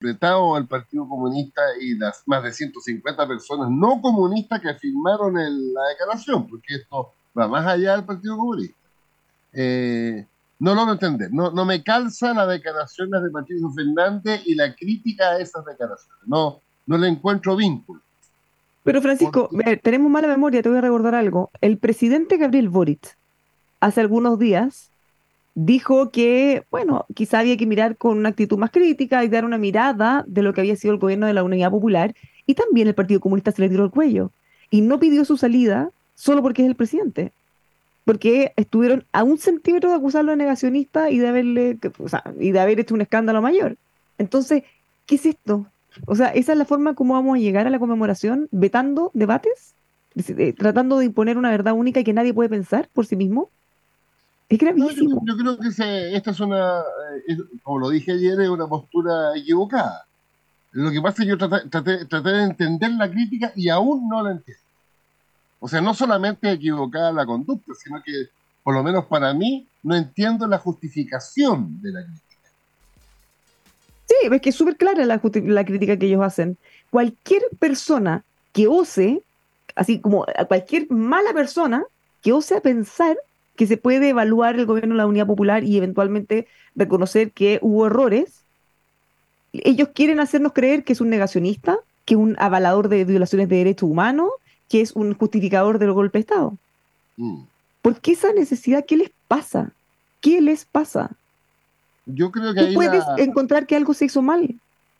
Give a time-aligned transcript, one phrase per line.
[0.00, 5.88] interpretado al Partido Comunista y las más de 150 personas no comunistas que firmaron la
[5.88, 8.76] declaración, porque esto va más allá del Partido Comunista.
[9.52, 10.24] Eh,
[10.60, 15.30] no logro entender, no, no me calza las declaraciones de Patricio Fernández y la crítica
[15.30, 18.00] a esas declaraciones, no, no le encuentro vínculo.
[18.84, 19.50] Pero Francisco,
[19.82, 21.50] tenemos mala memoria, te voy a recordar algo.
[21.60, 23.16] El presidente Gabriel Boric,
[23.80, 24.90] hace algunos días,
[25.60, 29.58] dijo que, bueno, quizá había que mirar con una actitud más crítica y dar una
[29.58, 32.14] mirada de lo que había sido el gobierno de la Unidad Popular,
[32.46, 34.30] y también el Partido Comunista se le tiró el cuello.
[34.70, 37.32] Y no pidió su salida solo porque es el presidente.
[38.04, 41.78] Porque estuvieron a un centímetro de acusarlo de negacionista y de haberle,
[42.38, 43.76] y de haber hecho un escándalo mayor.
[44.16, 44.62] Entonces,
[45.06, 45.66] ¿qué es esto?
[46.06, 49.74] O sea, esa es la forma como vamos a llegar a la conmemoración, vetando debates,
[50.14, 53.50] eh, tratando de imponer una verdad única que nadie puede pensar por sí mismo.
[54.48, 55.22] Es gravísimo.
[55.26, 56.80] yo, creo que esta es una,
[57.28, 60.06] eh, como lo dije ayer, es una postura equivocada.
[60.72, 64.32] Lo que pasa es que yo traté, de entender la crítica y aún no la
[64.32, 64.62] entiendo.
[65.60, 68.28] O sea, no solamente equivocada la conducta, sino que,
[68.62, 72.26] por lo menos para mí, no entiendo la justificación de la crítica.
[74.06, 76.56] Sí, es que es súper clara la, la crítica que ellos hacen.
[76.90, 79.22] Cualquier persona que ose,
[79.74, 81.84] así como cualquier mala persona
[82.22, 83.18] que ose pensar
[83.58, 86.46] que se puede evaluar el gobierno de la Unidad Popular y eventualmente
[86.76, 88.44] reconocer que hubo errores.
[89.52, 93.56] Ellos quieren hacernos creer que es un negacionista, que es un avalador de violaciones de
[93.56, 94.30] derechos humanos,
[94.68, 96.56] que es un justificador del golpe de Estado.
[97.16, 97.40] Mm.
[97.82, 98.84] ¿Por qué esa necesidad?
[98.86, 99.72] ¿Qué les pasa?
[100.20, 101.10] ¿Qué les pasa?
[102.06, 104.54] Yo creo que Tú puedes encontrar que algo se hizo mal.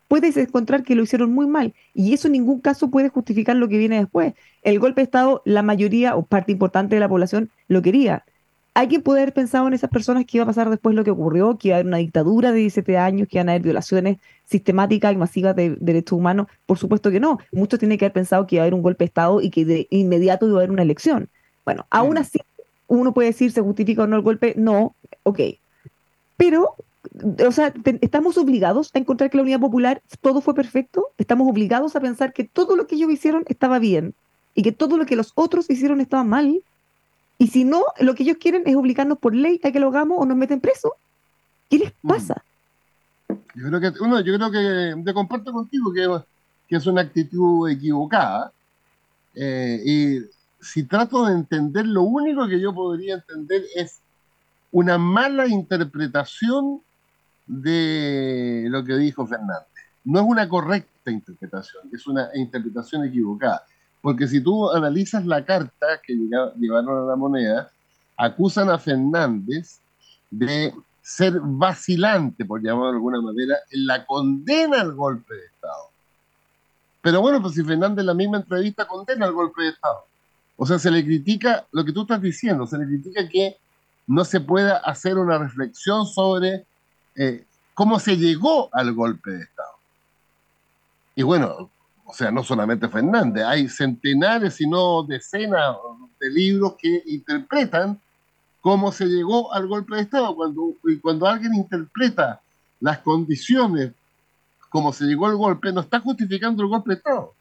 [0.09, 1.75] Puedes encontrar que lo hicieron muy mal.
[1.95, 4.35] Y eso en ningún caso puede justificar lo que viene después.
[4.63, 8.25] El golpe de Estado, la mayoría o parte importante de la población lo quería
[8.79, 11.59] hay que poder pensar en esas personas que iba a pasar después lo que ocurrió,
[11.59, 15.13] que iba a haber una dictadura de 17 años, que iban a haber violaciones sistemáticas
[15.13, 16.47] y masivas de derechos humanos.
[16.65, 17.41] Por supuesto que no.
[17.51, 19.65] Muchos tienen que haber pensado que iba a haber un golpe de Estado y que
[19.65, 21.29] de inmediato iba a haber una elección.
[21.65, 22.19] Bueno, aún mm.
[22.19, 22.39] así,
[22.87, 24.55] uno puede decir, ¿se justifica o no el golpe?
[24.57, 25.41] No, ok.
[26.37, 26.77] Pero,
[27.45, 31.09] o sea, ¿estamos obligados a encontrar que la Unidad Popular todo fue perfecto?
[31.19, 34.15] ¿Estamos obligados a pensar que todo lo que ellos hicieron estaba bien
[34.55, 36.63] y que todo lo que los otros hicieron estaba mal?
[37.39, 40.19] Y si no, lo que ellos quieren es obligarnos por ley a que lo hagamos
[40.21, 40.95] o nos meten preso.
[41.71, 42.09] ¿Qué les mm.
[42.09, 42.43] pasa?
[43.55, 46.07] Yo creo que, uno, yo creo que te comparto contigo que,
[46.69, 48.53] que es una actitud equivocada.
[49.35, 50.19] Eh, y
[50.61, 54.01] si trato de entender, lo único que yo podría entender es
[54.73, 56.83] una mala interpretación
[57.47, 59.69] de lo que dijo Fernández.
[60.05, 63.65] No es una correcta interpretación, es una interpretación equivocada.
[64.01, 67.71] Porque si tú analizas la carta que llevaron a la moneda,
[68.17, 69.81] acusan a Fernández
[70.31, 70.73] de
[71.03, 75.91] ser vacilante, por llamarlo de alguna manera, en la condena al golpe de Estado.
[77.01, 80.05] Pero bueno, pues si Fernández en la misma entrevista condena al golpe de Estado.
[80.57, 83.57] O sea, se le critica lo que tú estás diciendo, se le critica que
[84.07, 86.67] no se pueda hacer una reflexión sobre
[87.15, 89.73] eh, cómo se llegó al golpe de Estado.
[91.15, 91.71] Y bueno,
[92.11, 95.77] o sea, no solamente Fernández, hay centenares, sino decenas
[96.19, 98.01] de libros que interpretan
[98.63, 100.35] cómo se llegó al golpe de Estado.
[100.35, 100.73] Cuando,
[101.03, 102.41] cuando alguien interpreta
[102.81, 103.93] las condiciones
[104.71, 107.35] como se llegó al golpe, no está justificando el golpe de Estado.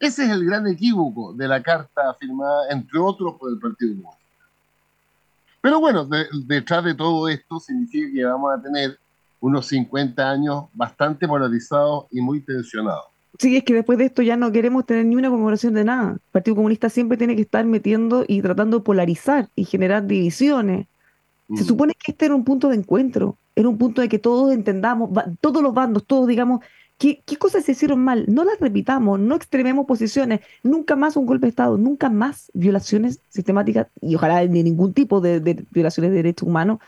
[0.00, 4.24] Ese es el gran equívoco de la carta firmada, entre otros, por el Partido Comunista.
[5.60, 6.08] Pero bueno,
[6.46, 8.98] detrás de todo esto significa que vamos a tener
[9.40, 13.17] unos 50 años bastante polarizados y muy tensionados.
[13.38, 16.12] Sí, es que después de esto ya no queremos tener ni una conmemoración de nada.
[16.12, 20.86] El Partido Comunista siempre tiene que estar metiendo y tratando de polarizar y generar divisiones.
[21.54, 24.52] Se supone que este era un punto de encuentro, era un punto de que todos
[24.52, 25.10] entendamos,
[25.40, 26.60] todos los bandos, todos digamos,
[26.98, 28.26] ¿qué, qué cosas se hicieron mal?
[28.28, 33.20] No las repitamos, no extrememos posiciones, nunca más un golpe de Estado, nunca más violaciones
[33.30, 36.80] sistemáticas y ojalá de ningún tipo de, violaciones de derechos humanos.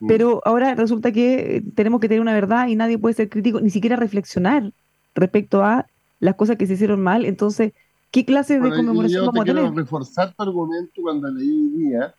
[0.00, 0.06] Mm.
[0.06, 3.60] Pero ahora resulta que eh, tenemos que tener una verdad y nadie puede ser crítico,
[3.60, 4.72] ni siquiera reflexionar
[5.18, 5.86] respecto a
[6.20, 7.24] las cosas que se hicieron mal.
[7.24, 7.72] Entonces,
[8.10, 9.62] ¿qué clase de conmemoración vamos a tener?
[9.62, 12.14] Quiero reforzar tu argumento cuando leí hoy día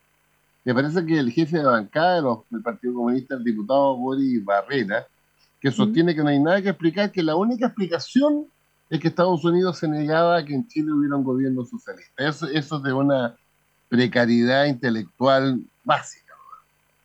[0.69, 5.07] me parece que el jefe de bancada del Partido Comunista, el diputado Boris Barrera,
[5.59, 8.45] que sostiene que no hay nada que explicar, que la única explicación
[8.89, 12.27] es que Estados Unidos se negaba a que en Chile hubiera un gobierno socialista.
[12.27, 13.35] Eso, eso es de una
[13.87, 16.33] precariedad intelectual básica.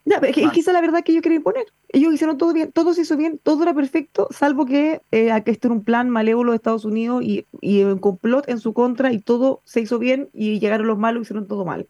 [0.05, 1.64] Ya, es, que, esa es la verdad que yo quería imponer.
[1.94, 5.69] Ellos hicieron todo bien, todo se hizo bien, todo era perfecto, salvo que eh, este
[5.69, 9.20] era un plan malévolo de Estados Unidos y, y, un complot en su contra y
[9.20, 11.87] todo se hizo bien y llegaron los malos y hicieron todo mal.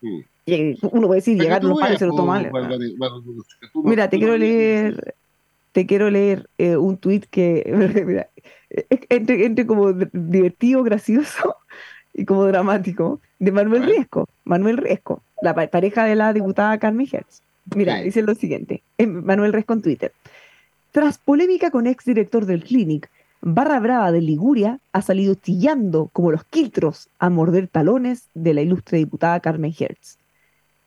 [0.00, 2.50] Sí uno puede decir, llegar los padres se lo toman.
[3.74, 5.14] Mira, te quiero leer,
[5.72, 7.64] te quiero leer eh, un tuit que
[8.06, 8.28] mira,
[9.08, 11.56] entre, entre como divertido, gracioso
[12.14, 14.28] y como dramático de Manuel Riesco.
[14.44, 17.42] Manuel Riesco, la pareja de la diputada Carmen Hertz.
[17.74, 20.12] Mira, dice lo siguiente, Manuel Riesco en Twitter.
[20.92, 23.10] Tras polémica con ex director del Clinic,
[23.42, 28.62] Barra Brava de Liguria ha salido chillando como los quiltros a morder talones de la
[28.62, 30.18] ilustre diputada Carmen Hertz.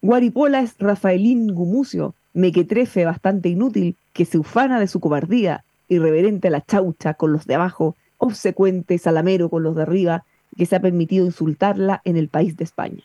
[0.01, 6.51] Guaripola es Rafaelín Gumucio, mequetrefe bastante inútil, que se ufana de su cobardía, irreverente a
[6.51, 10.25] la chaucha con los de abajo, obsecuente salamero con los de arriba,
[10.57, 13.03] que se ha permitido insultarla en el país de España.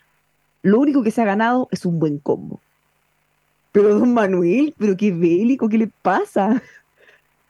[0.62, 2.60] Lo único que se ha ganado es un buen combo.
[3.74, 6.62] Pero don Manuel, pero qué bélico, ¿qué le pasa?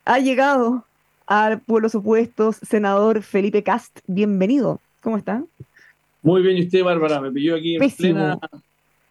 [0.06, 0.86] Ha llegado
[1.26, 4.80] a Pueblos Opuestos, senador Felipe Cast, bienvenido.
[5.02, 5.44] ¿Cómo está?
[6.22, 7.20] Muy bien, ¿y usted, Bárbara?
[7.20, 8.38] Me pilló aquí en plena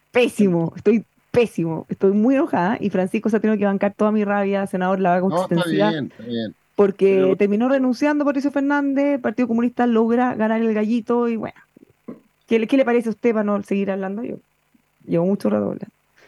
[0.09, 4.23] pésimo, estoy pésimo, estoy muy enojada y Francisco se ha tenido que bancar toda mi
[4.23, 6.55] rabia, senador, la hago no, está bien, está bien.
[6.75, 11.59] Porque terminó renunciando Patricio Fernández, el Partido Comunista logra ganar el gallito y bueno,
[12.47, 14.23] ¿qué, le parece a usted para no seguir hablando?
[14.23, 14.37] Yo
[15.05, 15.75] llevo mucho rato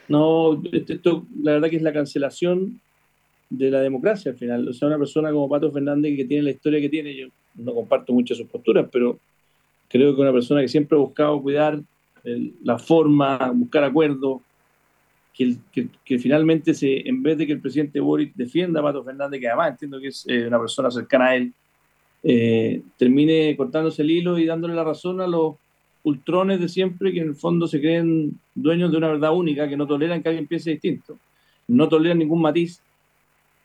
[0.07, 2.79] No, esto, la verdad que es la cancelación
[3.49, 4.67] de la democracia al final.
[4.67, 7.73] O sea, una persona como Pato Fernández que tiene la historia que tiene, yo no
[7.73, 9.19] comparto muchas sus posturas, pero
[9.87, 11.79] creo que una persona que siempre ha buscado cuidar
[12.63, 14.41] la forma, buscar acuerdos,
[15.33, 19.47] que, finalmente se, en vez de que el presidente Boric defienda a Pato Fernández, que
[19.47, 21.53] además entiendo que es eh, una persona cercana a él,
[22.23, 25.55] eh, termine cortándose el hilo y dándole la razón a los
[26.05, 29.75] ultrones de siempre que en el fondo se creen dueños de una verdad única, que
[29.75, 31.17] no toleran que alguien piense distinto,
[31.67, 32.79] no toleran ningún matiz.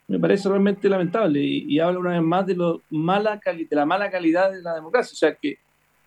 [0.09, 4.11] Me parece realmente lamentable y, habla una vez más de, lo mala de la mala
[4.11, 5.13] calidad de la democracia.
[5.13, 5.59] O sea, que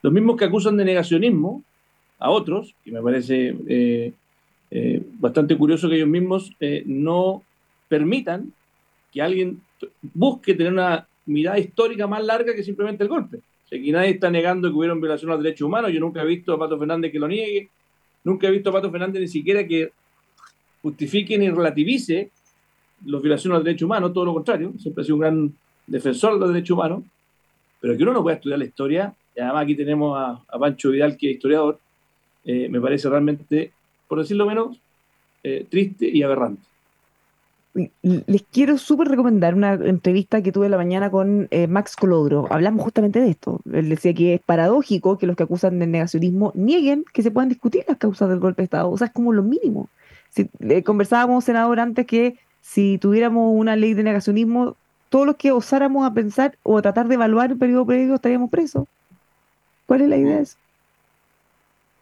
[0.01, 1.63] los mismos que acusan de negacionismo
[2.17, 4.11] a otros, y me parece eh,
[4.71, 7.43] eh, bastante curioso que ellos mismos eh, no
[7.87, 8.51] permitan
[9.11, 9.61] que alguien
[10.01, 13.39] busque tener una mirada histórica más larga que simplemente el golpe.
[13.65, 15.91] Sea, aquí nadie está negando que hubieron violación a los derechos humanos.
[15.91, 17.69] Yo nunca he visto a Pato Fernández que lo niegue.
[18.23, 19.91] Nunca he visto a Pato Fernández ni siquiera que
[20.81, 22.31] justifique ni relativice
[23.05, 24.13] los violaciones a los derechos humanos.
[24.13, 24.73] Todo lo contrario.
[24.77, 25.53] Siempre ha sido un gran
[25.87, 27.03] defensor de los derechos humanos.
[27.79, 29.13] Pero que uno no pueda estudiar la historia.
[29.35, 31.79] Y además aquí tenemos a, a Pancho Vidal, que es historiador,
[32.45, 33.71] eh, me parece realmente,
[34.07, 34.79] por decirlo menos,
[35.43, 36.67] eh, triste y aberrante.
[37.73, 42.45] Les quiero súper recomendar una entrevista que tuve la mañana con eh, Max Colodro.
[42.51, 43.61] Hablamos justamente de esto.
[43.71, 47.49] Él decía que es paradójico que los que acusan del negacionismo nieguen que se puedan
[47.49, 48.91] discutir las causas del golpe de Estado.
[48.91, 49.89] O sea, es como lo mínimo.
[50.29, 50.49] Si,
[50.83, 54.75] conversábamos, senador, antes que si tuviéramos una ley de negacionismo,
[55.09, 58.51] todos los que osáramos a pensar o a tratar de evaluar el periodo previo estaríamos
[58.51, 58.85] presos.
[59.87, 60.57] ¿Cuál es la idea de eso?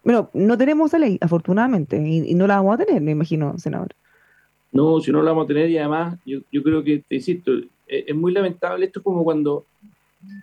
[0.04, 3.90] Bueno, no tenemos esa ley, afortunadamente, y, no la vamos a tener, me imagino, senador.
[4.72, 7.52] No, si no la vamos a tener, y además, yo, yo creo que, te insisto,
[7.54, 8.86] eh, es, muy lamentable.
[8.86, 9.66] Esto es como cuando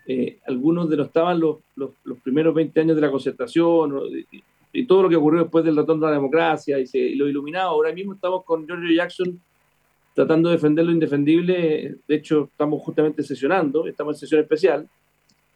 [0.06, 4.42] eh, algunos denostaban los, los, los, primeros 20 años de la concertación y,
[4.86, 7.70] todo lo que ocurrió después del ratón de la democracia y, se, y lo iluminado.
[7.70, 9.40] Ahora mismo estamos con George Jackson
[10.14, 11.96] tratando de defender lo indefendible.
[12.06, 14.88] De hecho, estamos justamente sesionando, estamos en sesión especial.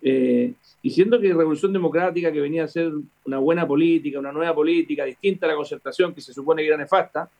[0.04, 2.90] Eh, diciendo que Revolución Democrática, que venía a ser
[3.24, 6.76] una buena política, una nueva política, distinta a la concertación que se supone que era
[6.76, 7.30] nefasta,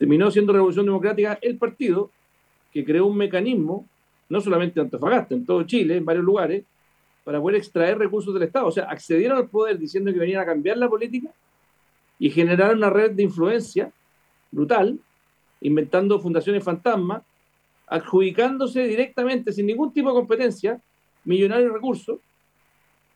[0.00, 2.10] terminó siendo Revolución Democrática el partido
[2.72, 3.86] que creó un mecanismo,
[4.30, 6.64] no solamente en Antofagasta, en todo Chile, en varios lugares,
[7.22, 8.66] para poder extraer recursos del Estado.
[8.66, 11.28] O sea, accedieron al poder diciendo que venían a cambiar la política
[12.18, 13.92] y generaron una red de influencia
[14.50, 14.98] brutal,
[15.60, 17.22] inventando fundaciones fantasmas,
[17.86, 20.80] adjudicándose directamente, sin ningún tipo de competencia,
[21.26, 22.20] millonarios recursos,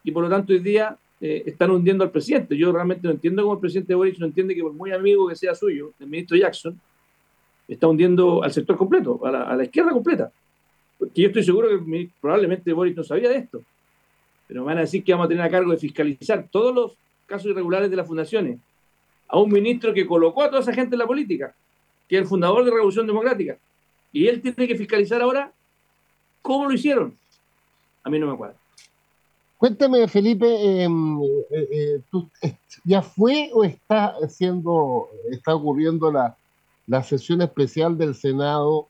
[0.02, 2.54] y por lo tanto hoy día eh, están hundiendo al presidente.
[2.54, 5.34] Yo realmente no entiendo cómo el presidente Boric no entiende que por muy amigo que
[5.34, 6.78] sea suyo, el ministro Jackson,
[7.66, 10.30] está hundiendo al sector completo, a la, izquierda completa.
[10.98, 13.62] Porque yo estoy seguro que probablemente Boric no sabía de esto.
[14.46, 16.92] Pero me van a decir que vamos a tener a cargo de fiscalizar todos los
[17.24, 18.58] casos irregulares de las fundaciones
[19.26, 21.54] a un ministro que colocó a toda esa gente en la política,
[22.06, 23.56] que es el fundador de Revolución Democrática.
[24.12, 25.50] Y él tiene que fiscalizar ahora
[26.42, 27.16] cómo lo hicieron.
[28.02, 28.58] A mí no me cuadra.
[29.64, 30.46] Cuéntame, Felipe,
[30.82, 31.18] em,
[31.50, 31.98] eh,
[32.42, 32.52] eh,
[32.84, 36.36] ¿ya fue o está haciendo, está ocurriendo la,
[36.86, 38.88] la sesión especial del Senado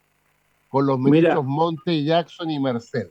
[0.68, 3.08] con los ministros Monte, Jackson y Marcel?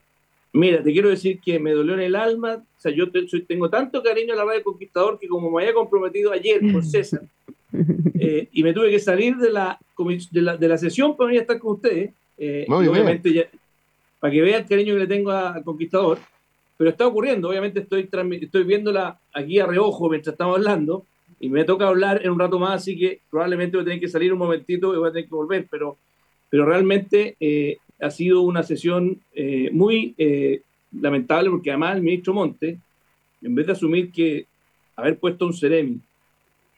[0.52, 2.56] Mira, te quiero decir que me dolió en el alma.
[2.56, 3.06] O sea, yo
[3.48, 7.22] tengo tanto cariño a la radio Conquistador que como me había comprometido ayer con César
[8.20, 9.80] eh, y me tuve que salir de la,
[10.32, 13.44] de la, de la sesión para venir a estar con ustedes, eh, obviamente ya,
[14.20, 16.20] para que vea el cariño que le tengo al Conquistador,
[16.84, 17.48] pero está ocurriendo.
[17.48, 18.10] Obviamente estoy,
[18.42, 21.06] estoy viéndola aquí a reojo mientras estamos hablando
[21.40, 24.10] y me toca hablar en un rato más, así que probablemente voy a tener que
[24.10, 25.96] salir un momentito y voy a tener que volver, pero,
[26.50, 30.60] pero realmente eh, ha sido una sesión eh, muy eh,
[31.00, 32.78] lamentable porque además el ministro Monte,
[33.42, 34.46] en vez de asumir que
[34.98, 36.02] haber puesto un Ceremi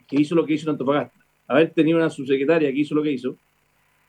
[0.08, 3.12] que hizo lo que hizo en Antofagasta, haber tenido una subsecretaria que hizo lo que
[3.12, 3.36] hizo,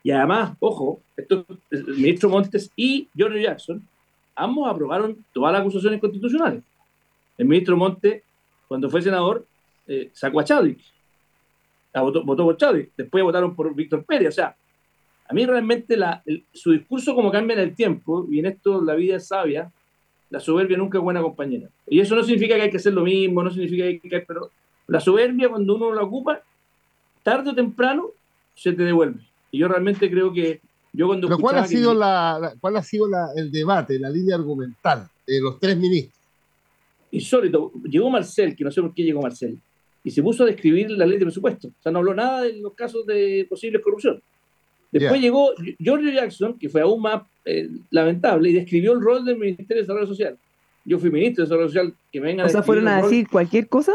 [0.02, 3.82] y además, ojo, esto, el ministro Montes y George Jackson,
[4.36, 6.62] ambos aprobaron todas las acusaciones constitucionales.
[7.38, 8.22] El ministro Montes,
[8.68, 9.44] cuando fue senador,
[9.86, 10.80] eh, sacó a Chadwick,
[11.94, 14.56] votó, votó por después votaron por Víctor Pérez, o sea,
[15.28, 15.96] a mí realmente
[16.52, 19.72] su discurso como cambia en el tiempo, y en esto la vida es sabia,
[20.30, 21.68] la soberbia nunca es buena compañera.
[21.86, 24.20] Y eso no significa que hay que hacer lo mismo, no significa que hay que...
[24.20, 24.50] Pero
[24.86, 26.40] la soberbia cuando uno la ocupa,
[27.22, 28.10] tarde o temprano,
[28.54, 29.20] se te devuelve.
[29.50, 30.60] Y yo realmente creo que
[30.96, 31.28] yo cuando...
[31.28, 35.60] Pero ¿cuál ha, sido la, ¿cuál ha sido el debate, la línea argumental de los
[35.60, 36.18] tres ministros?
[37.10, 37.70] Insólito.
[37.84, 39.58] Llegó Marcel, que no sé por qué llegó Marcel,
[40.02, 41.68] y se puso a describir la ley de presupuesto.
[41.68, 44.22] O sea, no habló nada de los casos de posible corrupción.
[44.90, 49.36] Después llegó George Jackson, que fue aún más eh, lamentable, y describió el rol del
[49.36, 50.38] Ministerio de Desarrollo Social.
[50.82, 53.68] Yo fui ministro de Desarrollo Social, que me venga O sea, fueron a decir cualquier
[53.68, 53.92] cosa.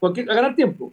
[0.00, 0.92] Cualquier, a ganar tiempo.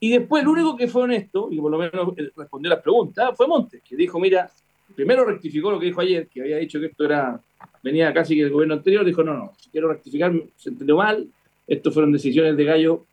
[0.00, 2.82] Y después el único que fue honesto, y por lo menos eh, respondió a las
[2.82, 4.50] preguntas, fue Montes, que dijo, mira,
[4.94, 7.40] primero rectificó lo que dijo ayer, que había dicho que esto era,
[7.82, 11.28] venía casi que del gobierno anterior, dijo, no, no, quiero rectificar, se entendió mal,
[11.66, 13.04] esto fueron decisiones de gallo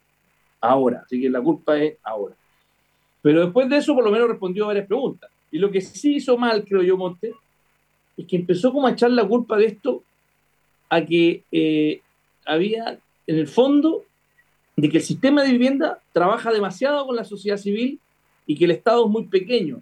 [0.61, 2.35] ahora, así que la culpa es ahora.
[3.21, 5.29] Pero después de eso, por lo menos respondió a varias preguntas.
[5.51, 7.33] Y lo que sí hizo mal, creo yo, Monte,
[8.15, 10.03] es que empezó como a echar la culpa de esto
[10.89, 12.01] a que eh,
[12.45, 14.05] había, en el fondo,
[14.75, 17.99] de que el sistema de vivienda trabaja demasiado con la sociedad civil
[18.45, 19.81] y que el Estado es muy pequeño.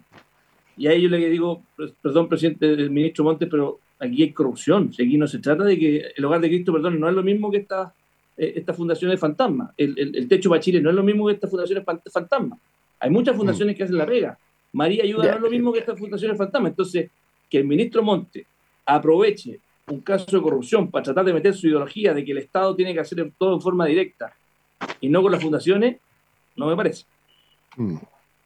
[0.76, 1.62] Y ahí yo le digo,
[2.02, 4.90] perdón, presidente del ministro Montes, pero aquí hay corrupción.
[4.92, 7.50] Aquí no se trata de que el hogar de Cristo, perdón, no es lo mismo
[7.50, 7.94] que esta,
[8.36, 9.72] eh, esta fundación de fantasma.
[9.76, 12.58] El, el, techo para Chile no es lo mismo que esta fundación de fantasma.
[13.00, 13.76] Hay muchas fundaciones mm.
[13.76, 14.38] que hacen la pega.
[14.72, 16.68] María Ayuda no es lo mismo que estas fundaciones fantasma.
[16.68, 17.10] Entonces,
[17.48, 18.46] que el ministro Monte
[18.84, 22.74] aproveche un caso de corrupción para tratar de meter su ideología de que el Estado
[22.74, 24.34] tiene que hacer todo en forma directa
[25.00, 25.96] y no con las fundaciones,
[26.56, 27.04] no me parece.
[27.76, 27.96] Mm.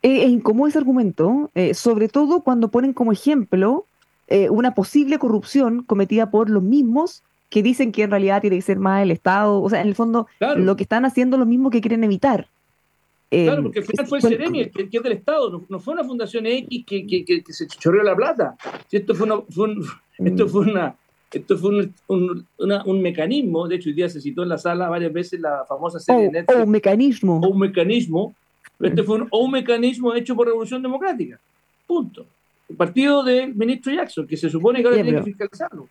[0.03, 3.85] Es incómodo ese argumento, eh, sobre todo cuando ponen como ejemplo
[4.29, 8.63] eh, una posible corrupción cometida por los mismos que dicen que en realidad tiene que
[8.63, 9.61] ser más el Estado.
[9.61, 12.49] O sea, en el fondo, lo que están haciendo lo mismo que quieren evitar.
[13.29, 15.95] Claro, em, porque al final fue el Ceremi, el, que es del Estado, no, fue
[15.95, 18.57] una fundación X que, que, que, se chorreó la plata.
[18.91, 19.85] Esto fue, una, fue un,
[20.19, 20.97] esto fue, una,
[21.33, 25.13] esto fue un, un, mecanismo, de hecho hoy día se citó en la sala varias
[25.13, 26.59] veces la famosa serie de Netflix.
[26.59, 27.41] O un mecanismo.
[27.41, 28.35] O un mecanismo.
[28.81, 31.39] Este fue un, un mecanismo hecho por Revolución Democrática.
[31.87, 32.27] Punto.
[32.69, 35.89] El partido del ministro Jackson, que se supone que ahora tiene que fiscalizarlo.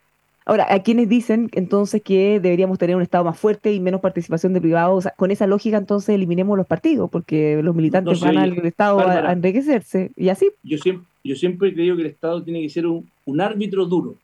[0.49, 4.51] Ahora, ¿a quienes dicen entonces que deberíamos tener un Estado más fuerte y menos participación
[4.53, 5.07] de privados?
[5.15, 10.11] con esa lógica, entonces eliminemos los partidos, porque los militantes van al Estado a, enriquecerse
[10.15, 10.49] y así.
[10.63, 13.05] Yo siempre, yo siempre he creído que el Estado tiene que ser un,
[13.39, 14.15] árbitro duro,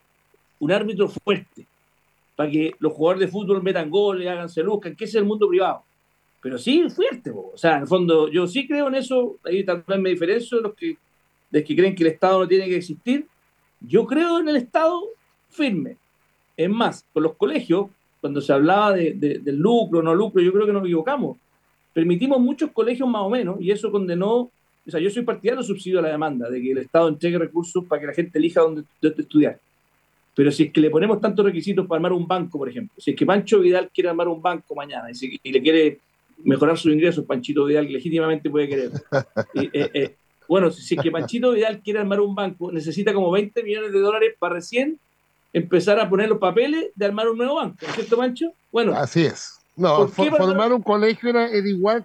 [0.58, 1.64] un árbitro fuerte,
[2.34, 4.64] para que los jugadores de fútbol metan goles, hagan se
[4.96, 5.82] que es el mundo privado.
[6.46, 10.00] Pero sí, fuerte, o sea, en el fondo, yo sí creo en eso, ahí también
[10.00, 10.96] me diferencio de los que,
[11.50, 13.26] de que creen que el Estado no tiene que existir.
[13.80, 15.02] Yo creo en el Estado
[15.48, 15.96] firme,
[16.56, 17.88] es más, con los colegios,
[18.20, 21.36] cuando se hablaba de, del lucro, no lucro, yo creo que nos equivocamos.
[21.92, 24.50] Permitimos muchos colegios más o menos y eso condenó, o
[24.86, 27.84] sea, yo soy partidario del subsidio a la demanda, de que el Estado entregue recursos
[27.86, 29.58] para que la gente elija dónde, estudiar.
[30.32, 33.10] Pero si es que le ponemos tantos requisitos para armar un banco, por ejemplo, si
[33.10, 35.98] es que Pancho Vidal quiere armar un banco mañana y, le quiere
[36.44, 38.90] mejorar sus ingresos, Panchito Vidal legítimamente puede querer.
[39.54, 40.16] Eh, eh,
[40.48, 43.98] bueno, si es que Panchito Vidal quiere armar un banco, necesita como 20 millones de
[43.98, 44.98] dólares para recién
[45.52, 48.52] empezar a poner los papeles de armar un nuevo banco, ¿no es cierto, Mancho?
[48.70, 49.58] Bueno, así es.
[49.74, 52.04] No, formar un colegio era, igual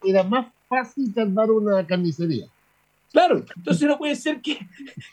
[0.00, 2.46] que era más fácil que armar una carnicería.
[3.12, 4.58] Claro, entonces no puede ser que,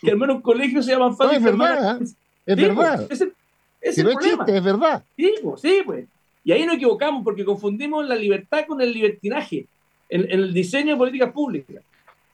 [0.01, 1.41] que armar un colegio sea más fácil.
[1.41, 2.01] No, es verdad,
[2.45, 3.07] es verdad.
[3.09, 3.33] Es el,
[3.81, 5.03] es no Chiste, es verdad.
[5.15, 6.05] Sí, pues, sí, pues.
[6.49, 9.67] Y ahí nos equivocamos porque confundimos la libertad con el libertinaje
[10.09, 11.75] en, el diseño de políticas públicas.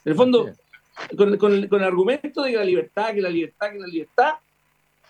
[0.05, 0.51] En el fondo,
[1.17, 3.87] con, con, el, con, el, argumento de que la libertad, que la libertad, que la
[3.87, 4.35] libertad,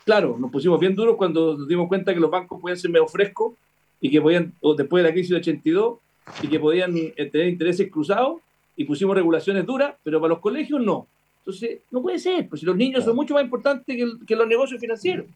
[0.05, 3.05] claro, nos pusimos bien duros cuando nos dimos cuenta que los bancos podían ser medio
[3.05, 3.53] frescos
[4.01, 5.99] y que podían, después de la crisis del 82,
[6.41, 8.41] y que podían eh, tener intereses cruzados
[8.75, 11.05] y pusimos regulaciones duras, pero para los colegios no.
[11.41, 14.47] Entonces, no puede ser, pues si los niños son mucho más importantes que, que, los
[14.47, 15.27] negocios financieros.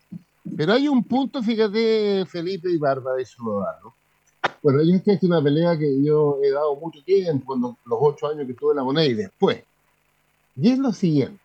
[0.59, 3.95] Pero hay un punto, fíjate, Felipe y Barba, de eso lo ¿no?
[4.61, 8.27] Bueno, y esta es una pelea que yo he dado mucho tiempo, cuando, los ocho
[8.27, 9.63] años que estuve en la moneda y después.
[10.57, 11.39] Y es lo siguiente.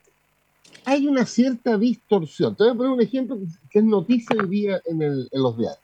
[0.83, 2.57] Hay una cierta distorsión.
[2.57, 5.57] Te voy a poner un ejemplo que es noticia hoy día en, el, en los
[5.57, 5.79] diarios.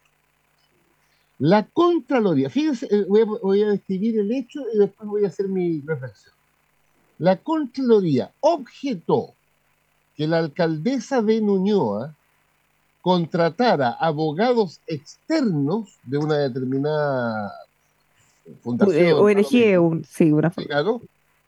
[1.40, 5.80] La Contraloría, fíjense, eh, voy a, describir el hecho y después voy a hacer mi
[5.80, 6.34] reflexión.
[7.18, 9.36] La Contraloría objetó
[10.18, 12.18] que la alcaldesa de Nuñoa
[13.02, 17.52] contratara abogados externos de una determinada
[18.62, 19.20] fundación.
[19.20, 21.02] ONG, sí, una claro,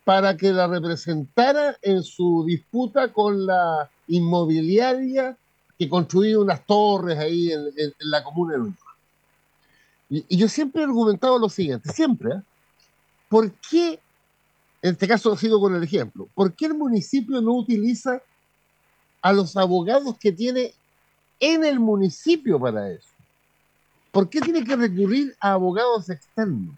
[0.03, 5.37] para que la representara en su disputa con la inmobiliaria
[5.77, 8.77] que construía unas torres ahí en, en la comuna de Nuñoa.
[10.09, 12.41] Y, yo siempre he argumentado lo siguiente, siempre, ¿eh?
[13.29, 13.99] ¿por qué,
[14.81, 18.21] en este caso sigo con el ejemplo, ¿por qué el municipio no utiliza
[19.21, 20.73] a los abogados que tiene
[21.51, 23.09] en el municipio para eso?
[24.11, 26.75] ¿Por qué tiene que recurrir a abogados externos?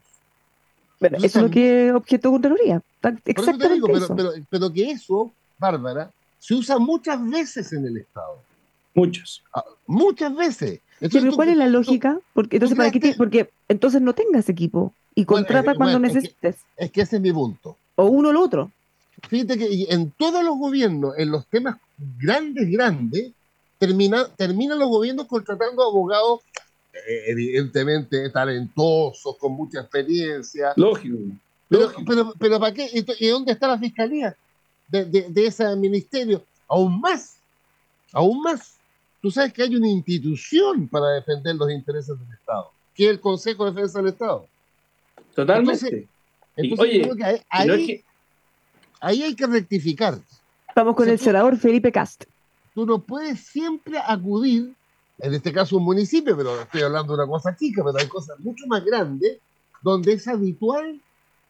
[1.00, 2.82] Bueno, eso es lo que objeto Contraloría.
[3.26, 8.40] Exactamente digo, pero, pero, que eso, Bárbara, se usa muchas veces en el Estado.
[8.94, 9.44] Muchas.
[9.54, 10.80] Ah, muchas veces.
[11.02, 12.20] Entonces, ¿Cuál es la lógica?
[12.34, 16.58] Porque entonces, ¿para qué Porque entonces no tengas equipo y contrata eh, cuando necesites.
[16.78, 17.78] Es que, ese es mi punto.
[17.96, 18.72] O uno o lo otro.
[19.30, 21.78] Fíjate que en todos los gobiernos, en los temas
[22.18, 23.32] grandes, grandes,
[23.78, 26.42] termina, terminan los gobiernos contratando abogados
[26.94, 30.74] eh, evidentemente talentosos, con mucha experiencia.
[30.76, 31.18] Lógico.
[31.68, 32.90] Pero, pero, pero, ¿para qué?
[33.20, 34.36] ¿Y dónde está la fiscalía
[34.88, 36.44] de, de, de ese ministerio?
[36.68, 37.38] Aún más,
[38.14, 38.76] aún más.
[39.22, 43.20] Tú sabes que hay una institución para defender los intereses del Estado, que es el
[43.20, 44.48] Consejo de Defensa del Estado.
[45.34, 46.08] Totalmente.
[46.56, 47.10] Entonces,
[47.50, 50.20] ahí, hay que rectificar.
[50.68, 52.26] Estamos con el senador Felipe Cast.
[52.76, 54.76] Tú no puedes siempre acudir,
[55.20, 58.38] en este caso un municipio, pero estoy hablando de una cosa chica, pero hay cosas
[58.42, 59.40] mucho más grandes,
[59.82, 61.00] donde es habitual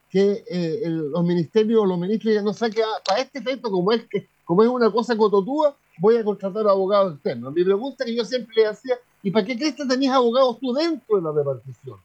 [0.09, 3.91] que eh, los ministerios o los ministros ya no saquen ah, para este efecto, como
[3.91, 7.53] es que como es una cosa cototúa, voy a contratar abogados externos.
[7.53, 10.71] Mi pregunta que yo siempre le hacía, ¿y para qué crees que tenías abogados tú
[10.73, 11.97] dentro de la repartición?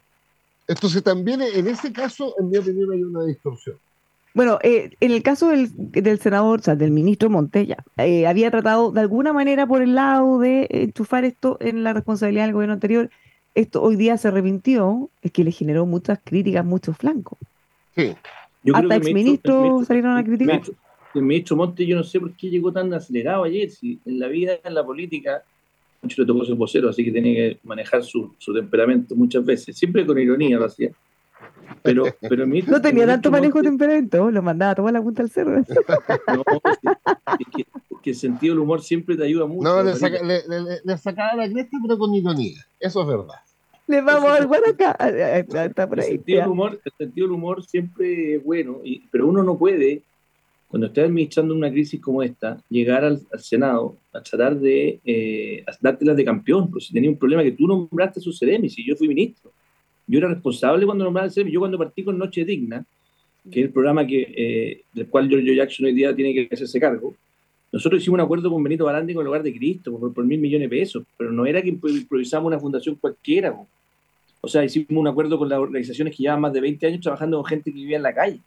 [0.66, 3.76] Entonces también en ese caso, en mi opinión, hay una distorsión.
[4.34, 5.70] Bueno, eh, en el caso del,
[6.20, 10.38] senador, o sea, del ministro Montella, eh, había tratado de alguna manera por el lado
[10.38, 13.10] de enchufar esto en la responsabilidad del gobierno anterior.
[13.54, 17.38] Esto hoy día se revintió, es que le generó muchas críticas, muchos flancos.
[17.96, 18.14] Sí.
[18.72, 20.62] Hasta exministros salieron a criticar
[21.14, 24.28] el ministro Monte, yo no sé por qué llegó tan acelerado ayer, si en la
[24.28, 25.42] vida, en la política,
[26.02, 30.06] mucho le tocó ser vocero, así que tenía que manejar su, temperamento muchas veces, siempre
[30.06, 30.90] con ironía lo hacía.
[31.82, 35.30] Pero, pero no tenía tanto manejo de temperamento, lo mandaba a tomar la punta al
[35.30, 35.62] cerro.
[36.34, 36.44] No,
[37.38, 37.46] es
[38.02, 39.68] que, el sentido del humor siempre te ayuda mucho.
[39.68, 43.34] No, le, sacaba la cresta, pero con ironía, eso es verdad.
[43.86, 44.92] Le vamos al acá.
[44.92, 49.00] Está por ahí, el, sentido del humor, el sentido del humor siempre es bueno, y,
[49.10, 50.02] pero uno no puede
[50.70, 56.16] cuando estés administrando una crisis como esta, llegar al, Senado a tratar de eh, dártelas
[56.16, 58.94] de campeón, pues si tenía un problema que tú nombraste a su CDM, si yo
[58.94, 59.50] fui ministro,
[60.10, 62.84] yo era responsable cuando nombraba el CDM, yo cuando partí con Noche Digna,
[63.50, 66.80] que es el programa que, eh, del cual Giorgio Jackson hoy día tiene que hacerse
[66.80, 67.14] cargo,
[67.72, 70.68] nosotros hicimos un acuerdo con Benito Barandi con el lugar de Cristo por, mil millones
[70.68, 73.56] de pesos, pero no era que improvisamos una fundación cualquiera.
[74.40, 77.36] O sea, hicimos un acuerdo con las organizaciones que llevan más de 20 años trabajando
[77.36, 78.40] con gente que vivía en la calle.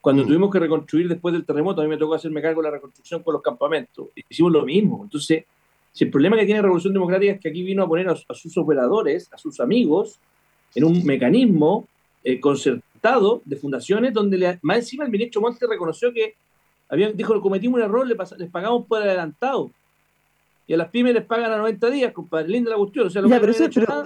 [0.00, 0.26] Cuando mm.
[0.26, 3.22] tuvimos que reconstruir después del terremoto, a mí me tocó hacerme cargo de la reconstrucción
[3.24, 4.08] con los campamentos.
[4.28, 5.00] Hicimos lo mismo.
[5.02, 5.44] Entonces,
[5.90, 8.16] si el problema que tiene la Revolución Democrática es que aquí vino a poner a,
[8.16, 10.20] sus operadores, a sus amigos,
[10.74, 11.86] en un mecanismo
[12.22, 16.34] eh, concertado de fundaciones donde más encima el ministro Monte reconoció que
[16.88, 19.70] habían, dijo, cometimos un error, les, pagamos por adelantado.
[20.66, 23.06] Y a las pymes les pagan a 90 días, compadre, linda la cuestión.
[23.06, 23.52] O sea, pero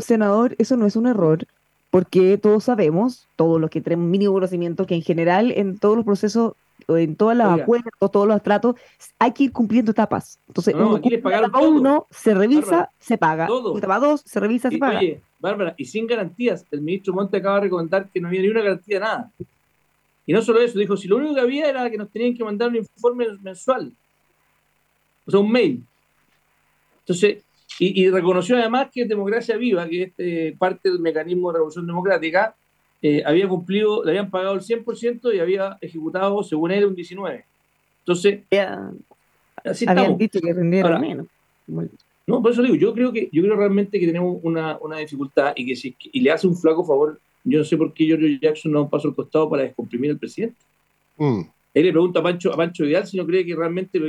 [0.00, 1.46] senador, eso no es un error
[1.90, 6.04] porque todos sabemos, todos los que tenemos mínimo conocimiento, que en general en todos los
[6.04, 6.52] procesos
[6.86, 8.76] en todas las acuerdos, todos los tratos,
[9.18, 10.38] hay que ir cumpliendo etapas.
[10.46, 11.70] Entonces, No, no, uno cumple pagaron etapa todo.
[11.70, 13.46] uno, se revisa, Bárbara, se paga.
[13.46, 13.76] todo.
[13.78, 14.98] Etapa dos, se revisa, se Y, paga.
[14.98, 18.48] oye, Bárbara, y sin garantías, el ministro Monte acaba de recomendar que no había ni
[18.48, 19.30] una garantía de nada.
[20.26, 22.44] Y no solo eso, dijo, si lo único que había era que nos tenían que
[22.44, 23.92] mandar un informe mensual,
[25.26, 25.82] o sea, un mail.
[27.00, 27.42] Entonces,
[27.78, 31.86] y, y reconoció además que Democracia Viva, que es este, parte del mecanismo de revolución
[31.86, 32.54] democrática,
[33.02, 37.44] eh, había cumplido, le habían pagado el 100% y había ejecutado, según él, un 19%.
[38.00, 38.90] Entonces, Ya
[39.64, 40.18] así habían estamos.
[40.18, 41.26] dicho que rindieron Ahora, menos.
[42.26, 45.52] No, por eso digo, yo creo que yo creo realmente que tenemos una, una dificultad
[45.56, 48.38] y que si y le hace un flaco favor, yo no sé por qué George
[48.40, 50.56] Jackson no da un paso al costado para descomprimir al presidente.
[51.16, 51.40] Mm.
[51.74, 54.06] Él le pregunta a Pancho, a Pancho Vidal si no cree que realmente lo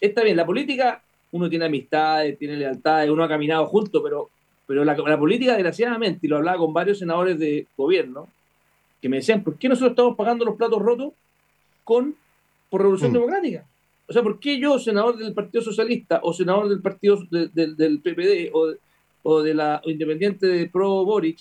[0.00, 4.30] está bien, la política, uno tiene amistades, tiene lealtades, uno ha caminado juntos, pero,
[4.68, 8.28] pero la, la política, desgraciadamente, y lo hablaba con varios senadores de gobierno,
[9.02, 11.12] que me decían, ¿por qué nosotros estamos pagando los platos rotos
[11.84, 12.14] con
[12.70, 13.14] por revolución Mm.
[13.14, 13.64] democrática?
[14.06, 17.74] O sea, ¿por qué yo, senador del Partido Socialista o senador del Partido de- de-
[17.74, 18.74] del PPD o,
[19.22, 21.38] o de la o independiente de Pro Boric,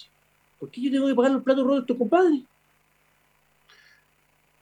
[0.59, 2.41] ¿por qué yo tengo que pagar los platos rotos a estos compadres?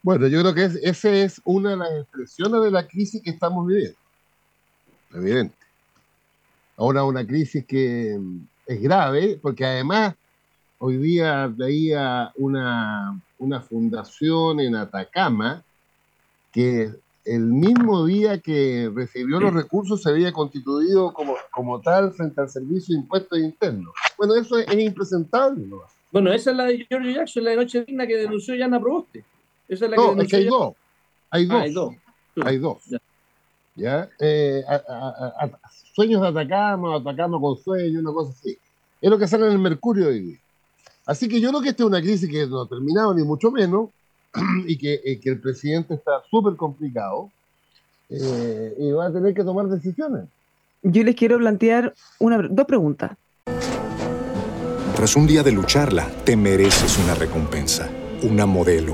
[0.01, 3.32] Bueno, yo creo que es, esa es una de las expresiones de la crisis que
[3.32, 3.97] estamos viviendo.
[5.13, 5.56] Evidente.
[6.78, 8.19] Ahora una crisis que
[8.65, 10.15] es grave, porque además
[10.80, 15.63] hoy día veía una, una fundación en Atacama
[16.51, 16.91] que
[17.25, 22.49] el mismo día que recibió los recursos se había constituido como, como tal frente al
[22.49, 23.93] Servicio de Impuestos Internos.
[24.17, 25.65] Bueno, eso es, es impresentable.
[25.65, 25.78] ¿no?
[26.12, 29.25] Bueno, esa es la de George Jackson, la de Noche Digna que denunció Yana Proboste.
[29.67, 30.75] Esa es la que No, es denunció que hay dos.
[31.32, 31.58] Hay dos.
[31.58, 31.95] Ah, hay dos.
[32.45, 32.86] Hay dos.
[32.86, 32.99] Ya.
[33.76, 34.10] ¿Ya?
[34.20, 35.60] Eh, a- a- a- a-
[35.94, 38.58] sueños de Atacama, Atacama con sueños, una cosa así.
[39.02, 40.38] Es lo que sale en el Mercurio hoy día.
[41.06, 43.52] Así que yo creo que esta es una crisis que no ha terminado, ni mucho
[43.52, 43.90] menos,
[44.66, 47.30] y que, eh, que el presidente está súper complicado
[48.10, 50.26] eh, y va a tener que tomar decisiones.
[50.82, 53.12] Yo les quiero plantear una, dos preguntas.
[54.96, 57.90] Tras un día de lucharla, te mereces una recompensa,
[58.24, 58.94] una modelo,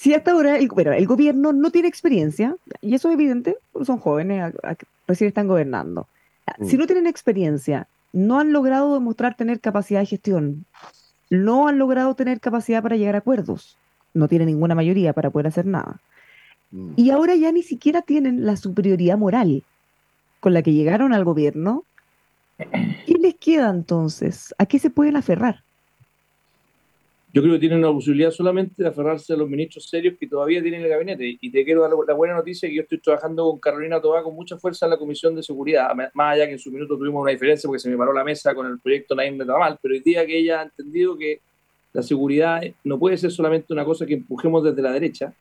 [0.00, 3.98] Si hasta ahora el, bueno, el gobierno no tiene experiencia, y eso es evidente, son
[3.98, 4.76] jóvenes, a- a-
[5.08, 6.06] recién están gobernando.
[6.64, 6.78] Si Mm.
[6.78, 10.64] no tienen experiencia, no han logrado demostrar tener capacidad de gestión,
[11.30, 13.76] no han logrado tener capacidad para llegar a acuerdos,
[14.14, 16.00] no tienen ninguna mayoría para poder hacer nada.
[16.70, 16.92] Mm.
[16.94, 19.64] Y ahora ya ni siquiera tienen la superioridad moral
[20.38, 21.82] con la que llegaron al gobierno.
[22.56, 24.54] ¿Qué les queda entonces?
[24.58, 25.64] ¿A qué se pueden aferrar?
[27.38, 30.60] Yo creo que tienen una posibilidad solamente de aferrarse a los ministros serios que todavía
[30.60, 31.38] tienen el gabinete.
[31.40, 34.34] Y te quiero dar la buena noticia que yo estoy trabajando con Carolina Toá con
[34.34, 37.30] mucha fuerza en la Comisión de Seguridad, más allá que en su minuto tuvimos una
[37.30, 40.00] diferencia porque se me paró la mesa con el proyecto Naim de Tamal, pero hoy
[40.00, 41.40] día que ella ha entendido que
[41.92, 45.32] la seguridad no puede ser solamente una cosa que empujemos desde la derecha.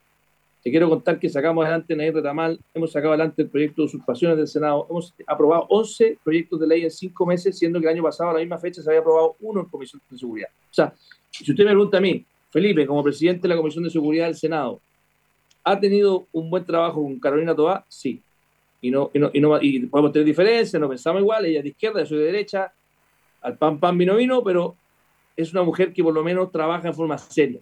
[0.64, 3.86] Te quiero contar que sacamos adelante Naim de Tamal, hemos sacado adelante el proyecto de
[3.88, 7.94] usurpaciones del Senado, hemos aprobado 11 proyectos de ley en cinco meses, siendo que el
[7.94, 10.50] año pasado a la misma fecha se había aprobado uno en Comisión de Seguridad.
[10.70, 10.94] O sea,
[11.32, 14.36] si usted me pregunta a mí, Felipe, como presidente de la Comisión de Seguridad del
[14.36, 14.80] Senado,
[15.64, 17.86] ¿ha tenido un buen trabajo con Carolina Toá?
[17.88, 18.22] Sí.
[18.82, 21.64] Y, no, y, no, y, no, y podemos tener diferencias, no pensamos igual, ella es
[21.64, 22.72] de izquierda, yo soy de derecha,
[23.42, 24.76] al pan pan vino vino, pero
[25.36, 27.62] es una mujer que por lo menos trabaja en forma seria.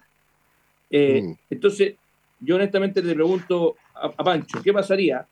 [0.89, 1.33] Eh, Mm.
[1.49, 1.95] Entonces,
[2.39, 5.27] yo honestamente le pregunto a, a Pancho, ¿qué pasaría?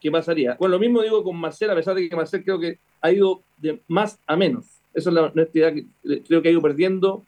[0.00, 0.56] ¿Qué pasaría?
[0.58, 3.42] Bueno, lo mismo digo con Marcel, a pesar de que Marcel creo que ha ido
[3.56, 4.66] de más a menos.
[4.92, 5.86] Esa es la honestidad que
[6.22, 7.24] creo que ha ido perdiendo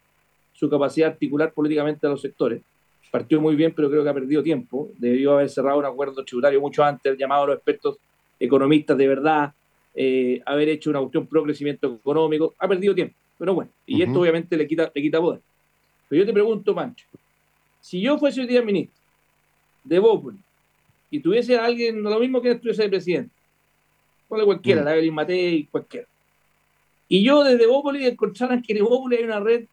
[0.54, 2.62] su capacidad de articular políticamente a los sectores.
[3.10, 4.90] Partió muy bien, pero creo que ha perdido tiempo.
[4.98, 7.98] Debió haber cerrado un acuerdo tributario mucho antes, llamado a los expertos
[8.40, 9.52] economistas de verdad,
[9.94, 12.54] eh, haber hecho una cuestión pro crecimiento económico.
[12.58, 13.70] Ha perdido tiempo, pero bueno.
[13.86, 15.40] Y esto obviamente le quita, le quita poder.
[16.08, 17.06] Pero yo te pregunto, Pancho,
[17.80, 18.98] si yo fuese hoy día ministro
[19.84, 20.38] de Bópoli
[21.10, 23.30] y tuviese a alguien, lo mismo que estuviese de presidente,
[24.28, 24.84] ponle cualquiera, Mm.
[24.84, 26.06] la Evelyn Matei, cualquiera.
[27.08, 29.66] Y yo desde Bópoli encontraran que en Bópoli hay una red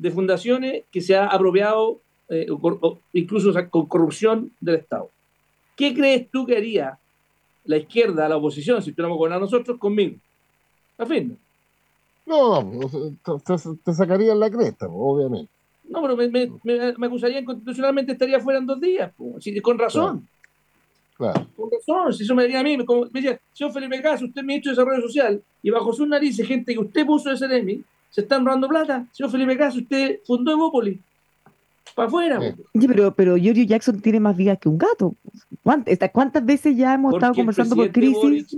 [0.00, 2.46] de fundaciones que se ha apropiado, eh,
[3.12, 5.10] incluso o sea, con corrupción del Estado.
[5.76, 6.98] ¿Qué crees tú que haría
[7.64, 10.16] la izquierda, la oposición, si estuviéramos gobernando nosotros, conmigo?
[10.96, 11.36] ¿La firme?
[12.24, 12.62] No,
[13.44, 15.50] te, te- sacarían la cresta, obviamente.
[15.88, 19.36] No, pero me, me, me- acusarían constitucionalmente, estaría fuera en dos días, po.
[19.62, 20.28] Con razón.
[21.18, 24.46] Con razón, si eso me diría a mí, me, decía, señor Felipe Caso, usted es
[24.46, 28.22] ministro de Desarrollo Social, y bajo sus narices, gente que usted puso de CEREMI, se
[28.22, 29.06] están robando plata.
[29.12, 31.00] Señor Felipe Caso, usted fundó Evópolis.
[31.94, 32.40] Para afuera.
[32.72, 35.14] pero, pero Giorgio Jackson tiene más vidas que un gato.
[35.62, 38.56] ¿Cuántas, veces ya hemos estado conversando por crisis?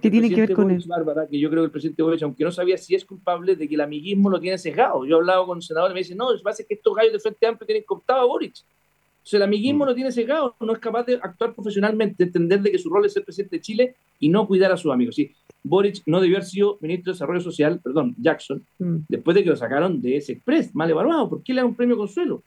[0.00, 0.88] que tiene que ver con eso?
[0.88, 3.68] Bárbara, que yo creo que el presidente Boric, aunque no sabía si es culpable de
[3.68, 5.04] que el amiguismo lo tiene sesgado.
[5.04, 7.20] Yo he hablado con senadores y me dicen, no, es base que estos gallos de
[7.20, 8.54] Frente Amplio tienen cooptado a Boric.
[8.56, 9.88] Entonces el amiguismo mm.
[9.88, 13.12] lo tiene cegado, no es capaz de actuar profesionalmente, entender de que su rol es
[13.12, 15.14] ser presidente de Chile y no cuidar a sus amigos.
[15.14, 15.30] Sí,
[15.64, 18.96] Boric no debió haber sido ministro de Desarrollo Social, perdón, Jackson, mm.
[19.08, 21.28] después de que lo sacaron de ese express, mal evaluado.
[21.28, 22.42] ¿Por qué le da un premio consuelo?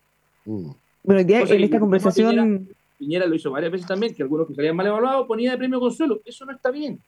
[0.46, 0.70] Mm.
[1.04, 2.70] Bueno, en esta conversación...
[2.98, 5.82] Piñera, lo hizo varias veces también, que algunos que salían mal evaluados ponía de premio
[5.82, 6.22] consuelo.
[6.26, 7.00] Eso no está bien.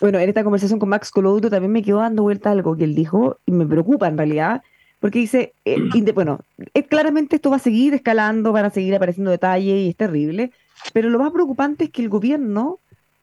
[0.00, 2.94] Bueno, en esta conversación con Max Colouto también me quedó dando vuelta algo que él
[2.94, 4.62] dijo, y me preocupa en realidad,
[5.00, 5.78] porque dice, eh,
[6.14, 6.40] bueno,
[6.74, 10.52] eh, claramente esto va a seguir escalando, van a seguir apareciendo detalles y es terrible,
[10.92, 12.78] pero lo más preocupante es que el gobierno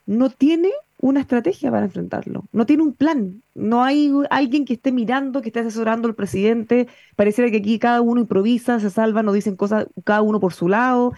[0.06, 0.72] no tiene
[1.06, 5.50] una estrategia para enfrentarlo, no tiene un plan, no hay alguien que esté mirando, que
[5.50, 9.86] esté asesorando al presidente, pareciera que aquí cada uno improvisa, se salva, no dicen cosas
[10.04, 11.14] cada uno por su lado,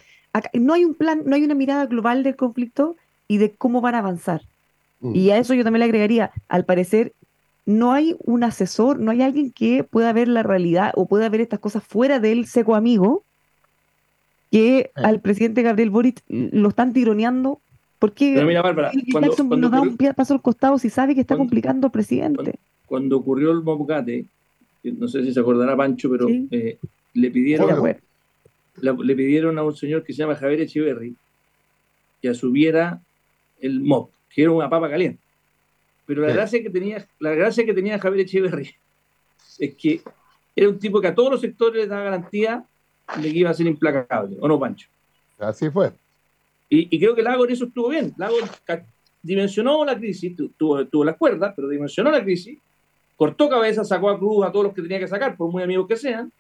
[0.54, 2.98] no hay un plan, no hay una mirada global del conflicto
[3.30, 4.42] y de cómo van a avanzar.
[5.00, 5.16] Mm.
[5.16, 7.14] Y a eso yo también le agregaría, al parecer
[7.66, 11.40] no hay un asesor, no hay alguien que pueda ver la realidad o pueda ver
[11.40, 13.24] estas cosas fuera del seco amigo,
[14.52, 14.92] que eh.
[14.96, 17.62] al presidente Gabriel Boric lo están tironeando.
[18.00, 21.36] Porque Pero mira, Bárbara, cuando, nos da un paso al costado si sabe que está
[21.36, 22.60] complicando al presidente.
[22.86, 24.26] Cuando, ocurrió el Mobocate,
[24.84, 26.78] no sé si se acordará Pancho, pero eh,
[27.14, 27.98] le pidieron
[28.80, 31.16] le pidieron a un señor que se llama Javier Echeverry
[32.22, 33.02] que asumiera
[33.60, 35.20] el MOP, que era una papa caliente.
[36.06, 38.76] Pero la, gracia que tenía, la gracia que tenía Javier Echeverry
[39.60, 40.02] es que
[40.56, 42.64] era un tipo que a todos los sectores les daba garantía
[43.18, 44.88] de que iba a ser implacable, ¿o no, Pancho?
[45.40, 45.92] Así fue.
[46.70, 48.14] Y, creo que Lago en eso estuvo bien.
[48.18, 48.36] Lago
[49.22, 52.58] dimensionó la crisis, tuvo, tuvo las cuerdas, pero dimensionó la crisis,
[53.16, 55.88] cortó cabeza, sacó a cruz a todos los que tenía que sacar, por muy amigos
[55.88, 56.32] que sean,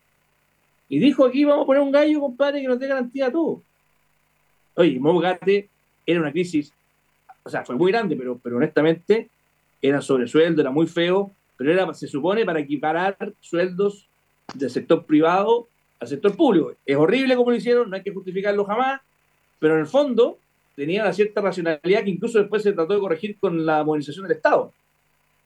[0.89, 3.61] y dijo aquí vamos a poner un gallo, compadre, que nos dé garantía a todo.
[4.75, 5.69] Oye, Mogate
[6.05, 6.71] era una crisis,
[7.43, 9.29] o sea, fue muy grande, pero, pero honestamente
[9.81, 14.07] era sobresueldo, era muy feo, pero era, se supone, para equiparar sueldos
[14.53, 15.67] del sector privado
[15.99, 16.73] al sector público.
[16.85, 19.01] Es horrible como lo hicieron, no hay que justificarlo jamás,
[19.59, 20.37] pero en el fondo
[20.75, 24.37] tenía una cierta racionalidad que incluso después se trató de corregir con la modernización del
[24.37, 24.73] Estado.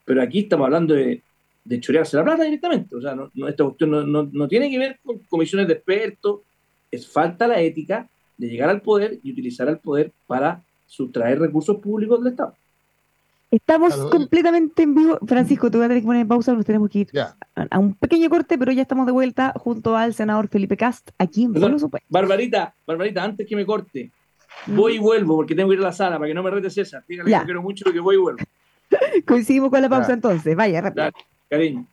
[0.06, 1.21] Pero aquí estamos hablando de,
[1.63, 2.95] de chorearse la plata directamente.
[2.95, 6.41] O sea, no, esta cuestión no, no, tiene que ver con comisiones de expertos,
[6.89, 11.78] es falta la ética de llegar al poder y utilizar el poder para sustraer recursos
[11.78, 12.56] públicos del Estado.
[13.52, 15.20] Estamos completamente en vivo.
[15.28, 17.94] Francisco, te voy a tener que poner en pausa, nos tenemos que ir a, un
[17.96, 21.78] pequeño corte, pero ya estamos de vuelta junto al senador Felipe Cast, aquí en Perdón,
[22.08, 24.10] Barbarita, Barbarita, antes que me corte,
[24.68, 26.70] voy y vuelvo porque tengo que ir a la sala para que no me rete
[26.70, 27.04] César.
[27.06, 28.40] Dígale que quiero mucho que voy y vuelvo.
[29.28, 31.12] Coincidimos con la pausa entonces, vaya, rápido.
[31.50, 31.86] cariño.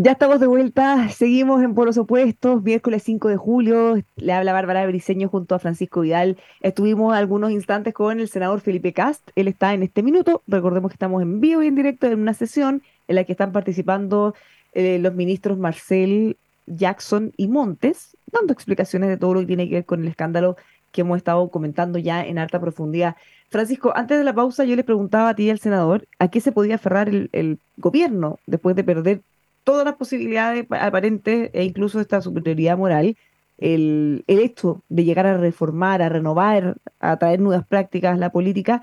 [0.00, 4.86] Ya estamos de vuelta, seguimos en Polos Opuestos, miércoles 5 de julio, le habla Bárbara
[4.86, 6.36] Briceño junto a Francisco Vidal.
[6.60, 10.94] Estuvimos algunos instantes con el senador Felipe Cast, él está en este minuto, recordemos que
[10.94, 14.36] estamos en vivo y en directo en una sesión en la que están participando
[14.72, 16.36] eh, los ministros Marcel,
[16.68, 20.56] Jackson y Montes, dando explicaciones de todo lo que tiene que ver con el escándalo
[20.92, 23.16] que hemos estado comentando ya en alta profundidad.
[23.48, 26.52] Francisco, antes de la pausa yo le preguntaba a ti, el senador, a qué se
[26.52, 29.22] podía aferrar el gobierno después de perder
[29.68, 33.18] todas las posibilidades aparentes e incluso esta superioridad moral,
[33.58, 38.32] el, el hecho de llegar a reformar, a renovar, a traer nuevas prácticas a la
[38.32, 38.82] política.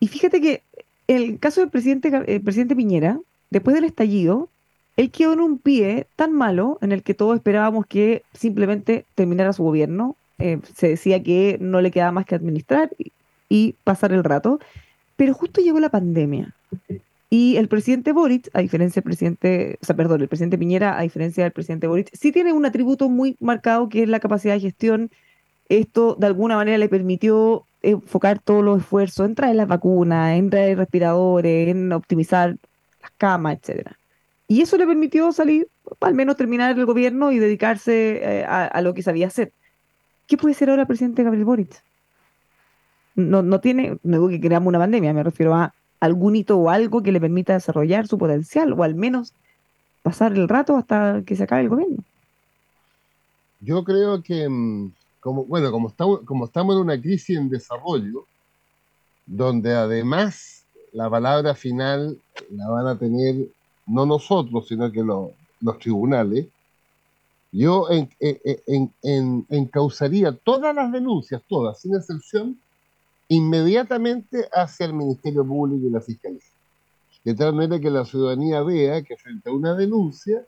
[0.00, 0.62] Y fíjate que
[1.08, 4.48] el caso del presidente, el presidente Piñera, después del estallido,
[4.96, 9.52] él quedó en un pie tan malo en el que todos esperábamos que simplemente terminara
[9.52, 10.16] su gobierno.
[10.38, 12.88] Eh, se decía que no le quedaba más que administrar
[13.50, 14.58] y pasar el rato,
[15.16, 16.54] pero justo llegó la pandemia.
[17.36, 21.02] Y el presidente Boric, a diferencia del presidente, o sea, perdón, el presidente Piñera, a
[21.02, 24.60] diferencia del presidente Boric, sí tiene un atributo muy marcado que es la capacidad de
[24.60, 25.10] gestión.
[25.68, 30.48] Esto de alguna manera le permitió enfocar todos los esfuerzos en traer las vacunas, en
[30.48, 32.56] traer respiradores, en optimizar
[33.02, 33.98] las camas, etcétera.
[34.46, 35.66] Y eso le permitió salir,
[36.02, 39.52] al menos terminar el gobierno y dedicarse eh, a, lo que sabía hacer.
[40.28, 41.82] ¿Qué puede ser ahora el presidente Gabriel Boric?
[43.16, 46.70] No, no tiene, no digo que creamos una pandemia, me refiero a algún hito o
[46.70, 49.32] algo que le permita desarrollar su potencial o al menos
[50.02, 52.04] pasar el rato hasta que se acabe el gobierno.
[53.60, 58.26] Yo creo que, mm, como, bueno, como estamos, como estamos en una crisis en desarrollo,
[59.26, 62.18] donde además la palabra final
[62.50, 63.48] la van a tener
[63.86, 66.46] no nosotros, sino que los tribunales,
[67.52, 72.58] yo en, encausaría todas las denuncias, todas, sin excepción,
[73.28, 76.40] inmediatamente hacia el Ministerio Público y la Fiscalía.
[77.24, 80.44] De tal manera que la ciudadanía vea que frente a una denuncia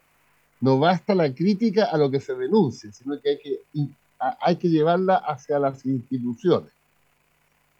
[0.60, 3.60] no basta la crítica a lo que se denuncia, sino que hay que,
[4.40, 6.70] hay que llevarla hacia las instituciones.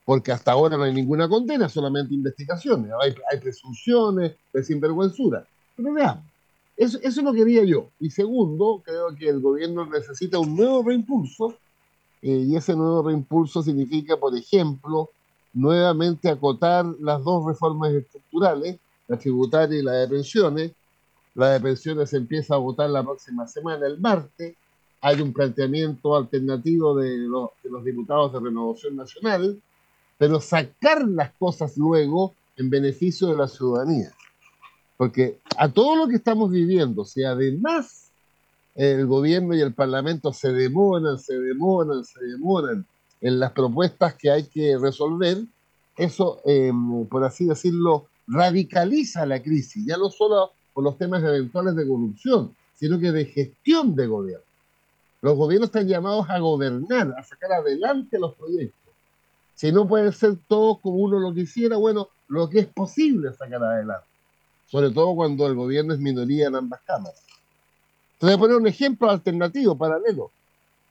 [0.05, 2.93] Porque hasta ahora no hay ninguna condena, solamente investigaciones.
[3.03, 5.47] Hay, presunciones de sinvergüenzura.
[5.77, 6.25] Pero veamos,
[6.77, 7.89] eso, eso lo quería yo.
[7.99, 11.57] Y segundo, creo que el gobierno necesita un nuevo reimpulso
[12.23, 15.11] eh, y ese nuevo reimpulso significa, por ejemplo,
[15.53, 20.73] nuevamente acotar las dos reformas estructurales, la tributaria y la de pensiones.
[21.35, 24.55] La de pensiones se empieza a votar la próxima semana, el martes.
[25.03, 29.61] Hay un planteamiento alternativo de los, de los diputados de Renovación Nacional,
[30.17, 34.13] pero sacar las cosas luego en beneficio de la ciudadanía.
[34.97, 38.06] Porque a todo lo que estamos viviendo, si además
[38.77, 42.87] el gobierno y el parlamento se demoran, se demoran, se demoran
[43.23, 45.39] en las propuestas que hay que resolver,
[45.97, 51.75] eso, em, por así decirlo, radicaliza la crisis, ya no solo por los temas eventuales
[51.75, 54.45] de corrupción, sino que de gestión de gobierno.
[55.23, 58.93] Los gobiernos están llamados a gobernar, a sacar adelante los proyectos.
[59.55, 63.65] Si no puede ser todo como uno lo quisiera, bueno, lo que es posible sacar
[63.65, 64.07] adelante.
[64.67, 67.26] Sobre todo cuando el gobierno es minoría en ambas cámaras.
[68.19, 70.31] Te voy a poner un ejemplo alternativo, paralelo.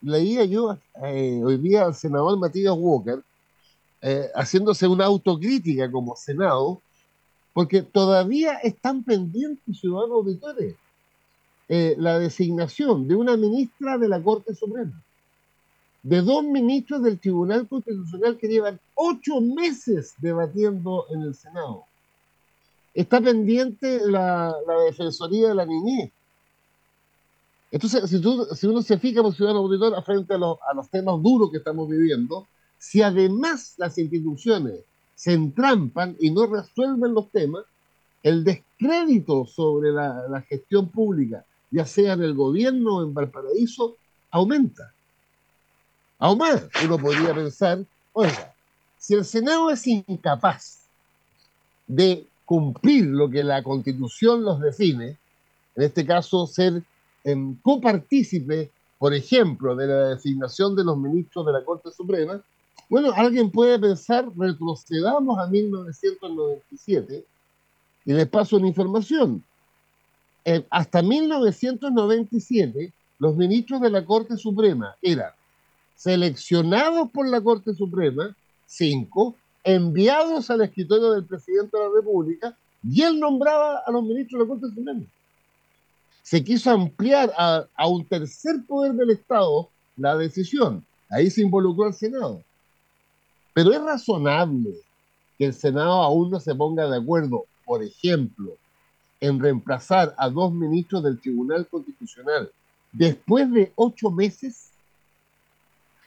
[0.01, 3.23] Leía yo eh, hoy día al senador Matías Walker
[4.01, 6.79] eh, haciéndose una autocrítica como Senado,
[7.53, 10.75] porque todavía están pendientes, ciudadanos auditores,
[11.67, 15.01] eh, la designación de una ministra de la Corte Suprema,
[16.03, 21.85] de dos ministros del Tribunal Constitucional que llevan ocho meses debatiendo en el Senado.
[22.93, 26.11] Está pendiente la, la Defensoría de la Niñez,
[27.75, 31.51] entonces, si, uno se fija como ciudadano auditor frente a los, a los temas duros
[31.51, 34.79] que estamos viviendo, si además las instituciones
[35.13, 37.65] se entrampan y no resuelven los temas,
[38.23, 43.97] el descrédito sobre la, la, gestión pública, ya sea en el gobierno o en Valparaíso,
[44.31, 44.93] aumenta.
[46.17, 47.83] Aún más, uno podría pensar,
[48.13, 48.53] oiga,
[48.97, 50.85] si el Senado es incapaz
[51.87, 55.17] de cumplir lo que la Constitución los define,
[55.75, 56.81] en este caso ser
[57.25, 62.41] en copartícipe, por ejemplo, de la designación de los ministros de la Corte Suprema,
[62.87, 67.25] bueno, alguien puede pensar, retrocedamos a 1997
[68.05, 69.43] y les paso una información.
[70.69, 75.31] Hasta 1997, los ministros de la Corte Suprema eran
[75.95, 78.35] seleccionados por la Corte Suprema,
[78.67, 84.39] cinco, enviados al escritorio del presidente de la República, y él nombraba a los ministros
[84.39, 85.01] de la Corte Suprema
[86.25, 90.83] se quiso ampliar a, un tercer poder del Estado la decisión.
[91.07, 92.41] Ahí se involucró el Senado.
[93.53, 94.71] Pero es razonable
[95.37, 98.53] que el Senado aún no se ponga de acuerdo, por ejemplo,
[99.21, 102.51] en reemplazar a dos ministros del Tribunal Constitucional
[102.91, 104.71] después de ocho meses.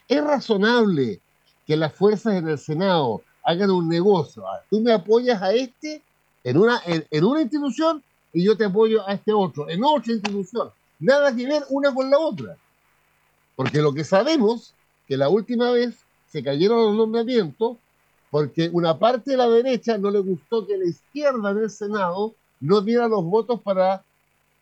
[0.08, 1.20] Es razonable
[1.64, 4.44] que las fuerzas en el Senado hagan un negocio.
[4.48, 6.02] Ah, tú me apoyas a este
[6.42, 8.02] en una, en una institución
[8.38, 10.70] y yo te apoyo a este otro, en otra institución.
[11.00, 12.56] Nada que ver una con la otra.
[13.56, 14.74] Porque lo que sabemos,
[15.08, 15.96] que la última vez
[16.28, 17.78] se cayeron los nombramientos
[18.30, 22.80] porque una parte de la derecha no le gustó que la izquierda del Senado no
[22.80, 24.04] diera los votos para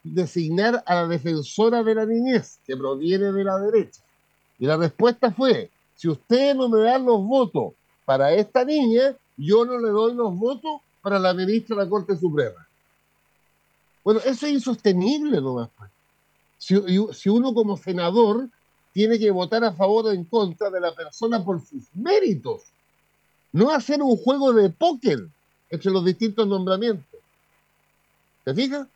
[0.03, 4.01] designar a la defensora de la niñez, que proviene de la derecha.
[4.59, 7.75] Y la respuesta fue, si ustedes no me dan los votos
[8.07, 12.17] para esta niña, yo no le doy los votos para la ministra de la Corte
[12.17, 12.66] Suprema.
[14.07, 15.69] Bueno, eso es insostenible nomás.
[16.59, 16.77] Si,
[17.13, 18.49] si uno como senador
[18.93, 22.63] tiene que votar a favor o en contra de la persona por sus méritos,
[23.51, 25.27] no hacer un juego de póker
[25.71, 27.19] entre los distintos nombramientos.
[28.45, 28.87] ¿Te fijas?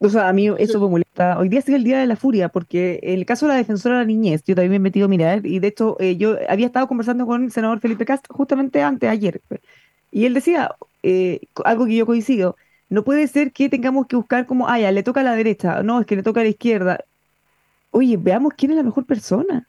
[0.00, 1.38] O sea, a mí eso me molesta.
[1.38, 4.02] Hoy día es el día de la furia, porque el caso de la defensora de
[4.02, 6.66] la niñez, yo también me he metido a mirar, y de hecho eh, yo había
[6.66, 9.40] estado conversando con el senador Felipe Castro justamente antes, ayer,
[10.10, 12.56] y él decía eh, algo que yo coincido,
[12.94, 15.82] no puede ser que tengamos que buscar como, ah, ya, le toca a la derecha,
[15.82, 17.04] no, es que le toca a la izquierda.
[17.90, 19.66] Oye, veamos quién es la mejor persona.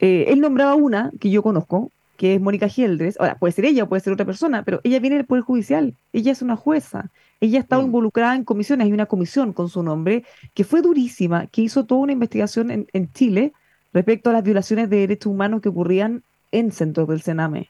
[0.00, 3.20] Eh, él nombraba una que yo conozco, que es Mónica Gieldres.
[3.20, 5.94] Ahora, puede ser ella o puede ser otra persona, pero ella viene del Poder Judicial.
[6.12, 7.10] Ella es una jueza.
[7.40, 7.86] Ella ha estado mm.
[7.86, 8.86] involucrada en comisiones.
[8.86, 13.12] Hay una comisión con su nombre que fue durísima, que hizo toda una investigación en,
[13.12, 13.52] Chile
[13.92, 17.68] respecto a las violaciones de derechos humanos que ocurrían en centros del Sename.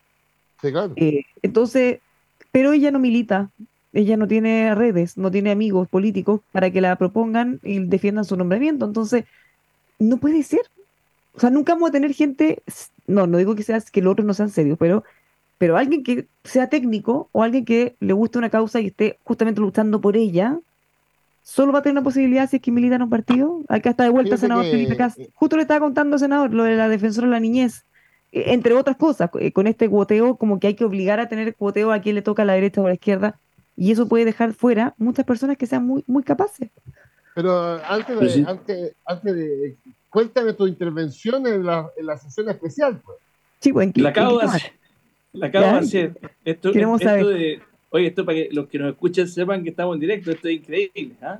[0.62, 0.92] Sí, claro.
[0.96, 1.98] Eh, entonces,
[2.52, 3.50] pero ella no milita
[3.98, 8.36] ella no tiene redes, no tiene amigos políticos para que la propongan y defiendan su
[8.36, 8.84] nombramiento.
[8.86, 9.24] Entonces,
[9.98, 10.62] no puede ser.
[11.34, 12.62] O sea, nunca vamos a tener gente,
[13.06, 15.04] no, no digo que seas que los otros no sean serios, pero,
[15.58, 19.60] pero alguien que sea técnico o alguien que le guste una causa y esté justamente
[19.60, 20.58] luchando por ella,
[21.42, 23.62] solo va a tener una posibilidad si es que milita en un partido.
[23.68, 25.18] Acá está de vuelta senador Felipe Cas.
[25.18, 27.84] Eh, Justo le estaba contando, senador, lo de la defensora de la niñez.
[28.30, 31.56] E, entre otras cosas, eh, con este cuoteo, como que hay que obligar a tener
[31.56, 33.40] cuoteo a quien le toca a la derecha o a la izquierda,
[33.78, 36.68] y eso puede dejar fuera muchas personas que sean muy, muy capaces.
[37.34, 39.76] Pero antes de, antes, antes de
[40.10, 43.00] cuéntame tu intervención en la, en la sesión especial.
[43.04, 43.18] Pues.
[43.60, 44.72] Sí, bueno, la acabo de hacer.
[45.32, 46.18] La acabo de hacer.
[46.44, 47.26] Esto, Queremos esto saber.
[47.26, 50.48] De, oye, esto para que los que nos escuchan sepan que estamos en directo, esto
[50.48, 51.14] es increíble.
[51.22, 51.38] ¿ah?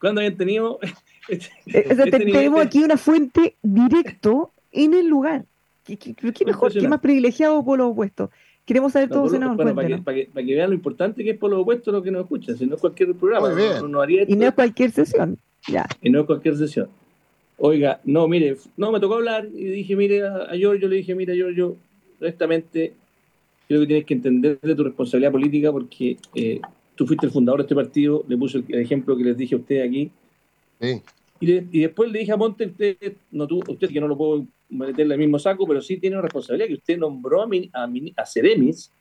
[0.00, 0.78] ¿Cuándo habían tenido?
[1.28, 5.44] Este, eh, este tenemos aquí una fuente directo en el lugar.
[5.84, 8.30] ¿Qué, qué, mejor, qué más privilegiado por los opuestos?
[8.70, 9.56] Queremos saber todo, senador.
[9.56, 11.92] Bueno, para, que, para, que, para, que, vean lo importante que es por los opuestos
[11.92, 13.48] lo que nos escuchan, si no es cualquier programa.
[13.48, 15.38] No, y no es cualquier sesión.
[15.66, 15.88] Ya.
[16.00, 16.88] Y no es cualquier sesión.
[17.58, 21.16] Oiga, no, mire, no, me tocó hablar y dije, mire, a, a Giorgio le dije,
[21.16, 21.78] mira, Giorgio,
[22.20, 22.92] honestamente,
[23.66, 26.60] creo que tienes que entender de tu responsabilidad política porque eh,
[26.94, 29.58] tú fuiste el fundador de este partido, le puse el, ejemplo que les dije a
[29.58, 30.12] usted aquí.
[30.80, 31.02] Sí.
[31.40, 35.14] Y, y, después le dije a Monte, usted, no usted que no lo puedo meterle
[35.14, 37.48] el mismo saco, pero sí tiene una responsabilidad que usted nombró a,
[38.16, 38.92] a Ceremis,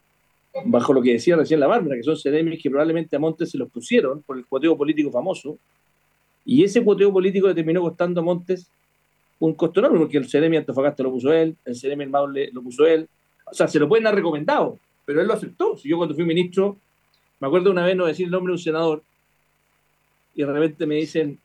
[0.65, 3.57] bajo lo que decía recién la Bárbara, que son Ceremis que probablemente a Montes se
[3.57, 5.57] los pusieron por el cuoteo político famoso,
[6.45, 8.69] y ese cuoteo político le terminó costando a Montes
[9.39, 12.61] un costo enorme, porque el Ceremi Antofagasta lo puso él, el Ceremi El Maule lo
[12.61, 13.07] puso él.
[13.45, 15.77] O sea, se lo pueden dar recomendado, pero él lo aceptó.
[15.77, 16.77] Si yo cuando fui ministro,
[17.39, 19.01] me acuerdo una vez no decir el nombre de un senador,
[20.35, 21.39] y de repente me dicen,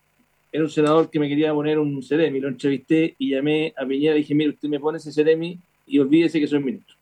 [0.55, 4.15] era un senador que me quería poner un Ceremi, lo entrevisté y llamé a Piñera
[4.15, 6.95] y dije, mire, usted me pone ese Ceremi y olvídese que soy ministro.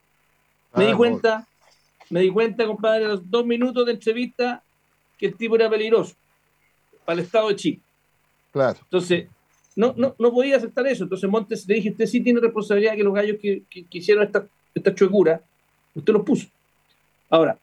[0.74, 1.46] Me di ah, cuenta,
[2.08, 4.62] me di cuenta, compadre, a los dos minutos de entrevista,
[5.18, 6.14] que el tipo era peligroso
[7.04, 7.80] para el Estado de Chile.
[8.52, 8.78] Claro.
[8.84, 9.26] Entonces,
[9.76, 11.04] no, no, no podía aceptar eso.
[11.04, 14.46] Entonces Montes le dije, usted sí tiene responsabilidad que los gallos que, que, hicieron esta,
[14.74, 15.42] esta chuecura,
[15.94, 16.46] usted los puso.
[17.28, 17.58] Ahora,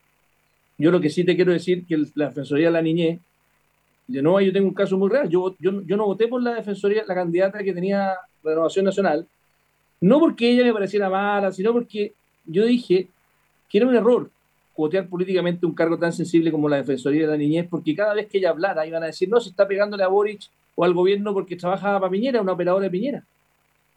[0.78, 3.20] yo lo que sí te quiero decir que la Defensoría de la Niñez,
[4.10, 6.55] de nuevo yo tengo un caso muy real, yo, yo, yo no voté por la
[6.55, 9.28] Defensoría, la candidata que tenía Renovación Nacional,
[10.01, 12.14] no porque ella me pareciera mala, sino porque
[12.45, 13.07] yo dije
[13.70, 14.32] que era un error
[14.74, 18.28] cuotear políticamente un cargo tan sensible como la Defensoría de la Niñez, porque cada vez
[18.28, 20.41] que ella hablara iban a decir, no, se está pegándole a Boric
[20.76, 23.24] o al gobierno porque trabajaba para Piñera, una operadora de Piñera.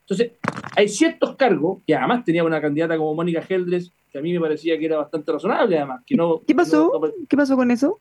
[0.00, 0.32] Entonces,
[0.76, 4.40] hay ciertos cargos, que además tenía una candidata como Mónica Geldres, que a mí me
[4.40, 6.02] parecía que era bastante razonable, además.
[6.04, 6.90] Que no, ¿Qué pasó?
[7.28, 8.00] ¿Qué pasó con eso?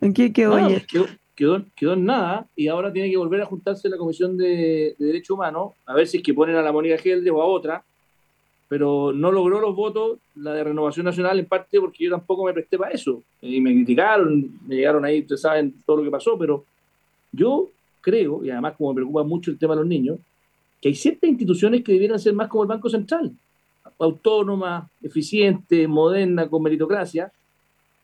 [0.00, 0.86] ¿En qué quedó ayer?
[1.34, 5.06] Quedó, quedó, en nada y ahora tiene que volver a juntarse la Comisión de, de
[5.06, 7.84] Derechos Humanos a ver si es que ponen a la Mónica Geldres o a otra
[8.68, 12.52] pero no logró los votos la de Renovación Nacional en parte porque yo tampoco me
[12.52, 13.22] presté para eso.
[13.40, 16.64] Y me criticaron, me llegaron ahí, ustedes saben todo lo que pasó, pero
[17.32, 17.70] yo
[18.02, 20.18] creo, y además como me preocupa mucho el tema de los niños,
[20.80, 23.32] que hay ciertas instituciones que debieran ser más como el Banco Central,
[23.98, 27.32] autónomas, eficientes, modernas, con meritocracia.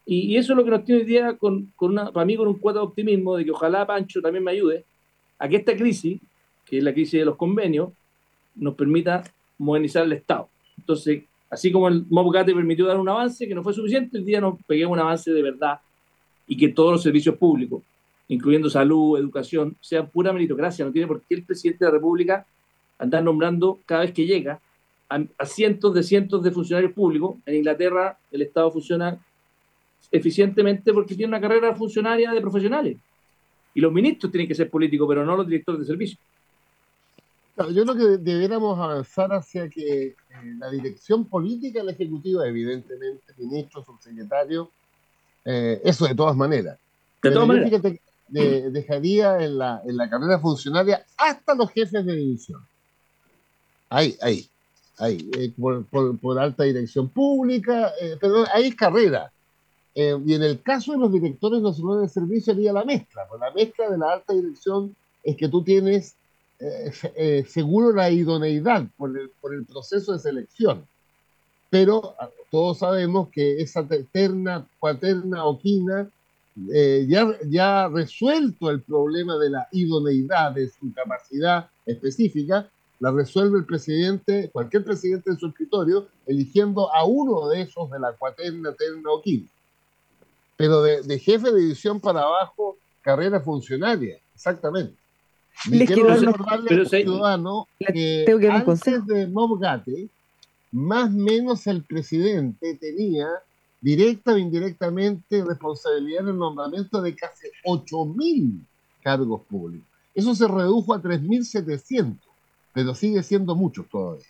[0.06, 2.48] Y, eso es lo que nos tiene hoy día con, con una, para mí con
[2.48, 4.84] un cuadro de optimismo de que ojalá Pancho también me ayude
[5.38, 6.20] a que esta crisis,
[6.66, 7.90] que es la crisis de los convenios,
[8.54, 9.22] nos permita
[9.58, 10.48] modernizar el Estado.
[10.78, 14.40] Entonces, así como el MOPGATE permitió dar un avance que no fue suficiente, el día
[14.40, 15.80] nos peguemos un avance de verdad
[16.46, 17.82] y que todos los servicios públicos,
[18.28, 20.84] incluyendo salud, educación, sean pura meritocracia.
[20.84, 22.46] No tiene por qué el presidente de la República
[22.98, 24.60] andar nombrando cada vez que llega
[25.08, 27.36] a, cientos de cientos de funcionarios públicos.
[27.46, 29.18] En Inglaterra el Estado funciona
[30.10, 32.96] eficientemente porque tiene una carrera funcionaria de profesionales.
[33.74, 36.20] Y los ministros tienen que ser políticos, pero no los directores de servicios
[37.56, 40.16] yo creo que debiéramos avanzar hacia que eh,
[40.58, 44.70] la dirección política del Ejecutivo, evidentemente, ministro, subsecretario,
[45.44, 46.78] eh, eso de todas maneras.
[47.22, 47.82] De todas maneras.
[48.28, 52.60] dejaría en la, en la carrera funcionaria hasta los jefes de división.
[53.88, 54.48] Ahí, ahí,
[54.98, 55.86] ahí, eh, por,
[56.16, 59.30] por, alta dirección pública, pero ahí es carrera.
[59.94, 63.52] Y en el caso de los directores nacionales de servicio sería la mezcla, pues la
[63.52, 66.16] mezcla de la alta dirección es que tú tienes
[66.60, 70.86] eh, eh, seguro la idoneidad por el, por el proceso de selección.
[71.68, 76.08] Pero ah, todos sabemos que esa terna, cuaterna o quina
[76.72, 82.70] eh, ya, ya ha resuelto el problema de la idoneidad, de su capacidad específica,
[83.00, 87.98] la resuelve el presidente, cualquier presidente en su escritorio, eligiendo a uno de esos de
[87.98, 89.48] la cuaterna, terna o quina.
[90.56, 94.94] Pero de, de jefe de división para abajo, carrera funcionaria, exactamente.
[95.70, 100.08] Les quiero recordarle al ciudadano que, antes de Mobgate,
[100.72, 103.28] más o menos el presidente tenía
[103.80, 108.60] directa o indirectamente responsabilidad en el nombramiento de casi 8.000
[109.02, 109.86] cargos públicos.
[110.14, 112.16] Eso se redujo a 3.700,
[112.72, 114.26] pero sigue siendo mucho todavía.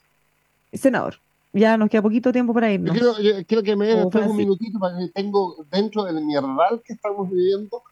[0.73, 1.17] Senador,
[1.55, 2.99] ya nos queda poquito tiempo para irnos.
[2.99, 6.93] Yo quiero, quiero que me den un minutito para que tengo dentro del mierdal que
[6.93, 7.83] estamos viviendo,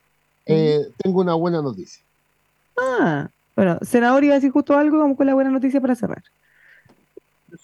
[0.45, 2.03] eh, tengo una buena noticia.
[2.77, 6.23] Ah, bueno, senador iba a decir justo algo, vamos con la buena noticia para cerrar.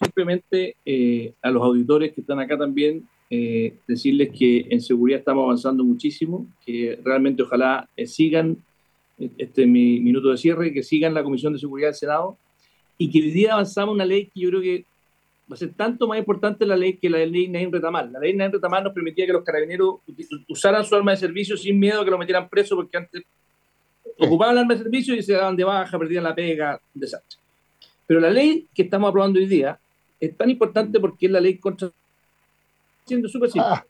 [0.01, 5.45] Simplemente eh, a los auditores que están acá también, eh, decirles que en seguridad estamos
[5.45, 8.57] avanzando muchísimo, que realmente ojalá sigan
[9.37, 12.37] este mi minuto de cierre, que sigan la Comisión de Seguridad del Senado
[12.99, 14.85] y que hoy día avanzamos una ley que yo creo que
[15.51, 18.13] va a ser tanto más importante la ley que la ley Nain Retamal.
[18.13, 19.97] La ley Nain Retamal nos permitía que los carabineros
[20.49, 23.23] usaran su arma de servicio sin miedo a que lo metieran preso, porque antes
[24.19, 27.39] ocupaban el arma de servicio y se daban de baja, perdían la pega, un desastre.
[28.07, 29.79] Pero la ley que estamos aprobando hoy día
[30.21, 31.91] es tan importante porque es la ley contra...
[33.07, 33.71] Siendo súper simple.
[33.73, 33.85] Ah.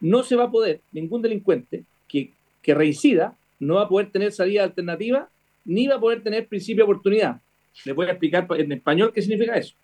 [0.00, 2.32] No se va a poder, ningún delincuente que,
[2.62, 5.28] que reincida, no va a poder tener salida alternativa,
[5.64, 7.40] ni va a poder tener principio de oportunidad.
[7.84, 9.74] Les voy a explicar en español qué significa eso.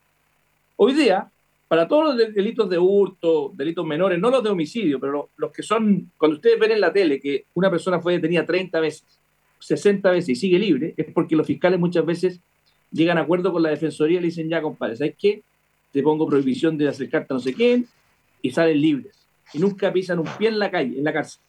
[0.78, 1.30] Hoy día,
[1.68, 5.62] para todos los delitos de hurto, delitos menores, no los de homicidio, pero los que
[5.62, 9.18] son, cuando ustedes ven en la tele que una persona fue detenida 30 veces,
[9.60, 12.40] 60 veces y sigue libre, es porque los fiscales muchas veces
[12.92, 15.42] llegan a acuerdo con la defensoría y le dicen, ya compadre, ¿sabes qué?
[15.92, 17.86] Te pongo prohibición de acercarte a no sé quién
[18.42, 19.26] y salen libres.
[19.54, 21.40] Y nunca pisan un pie en la calle, en la cárcel.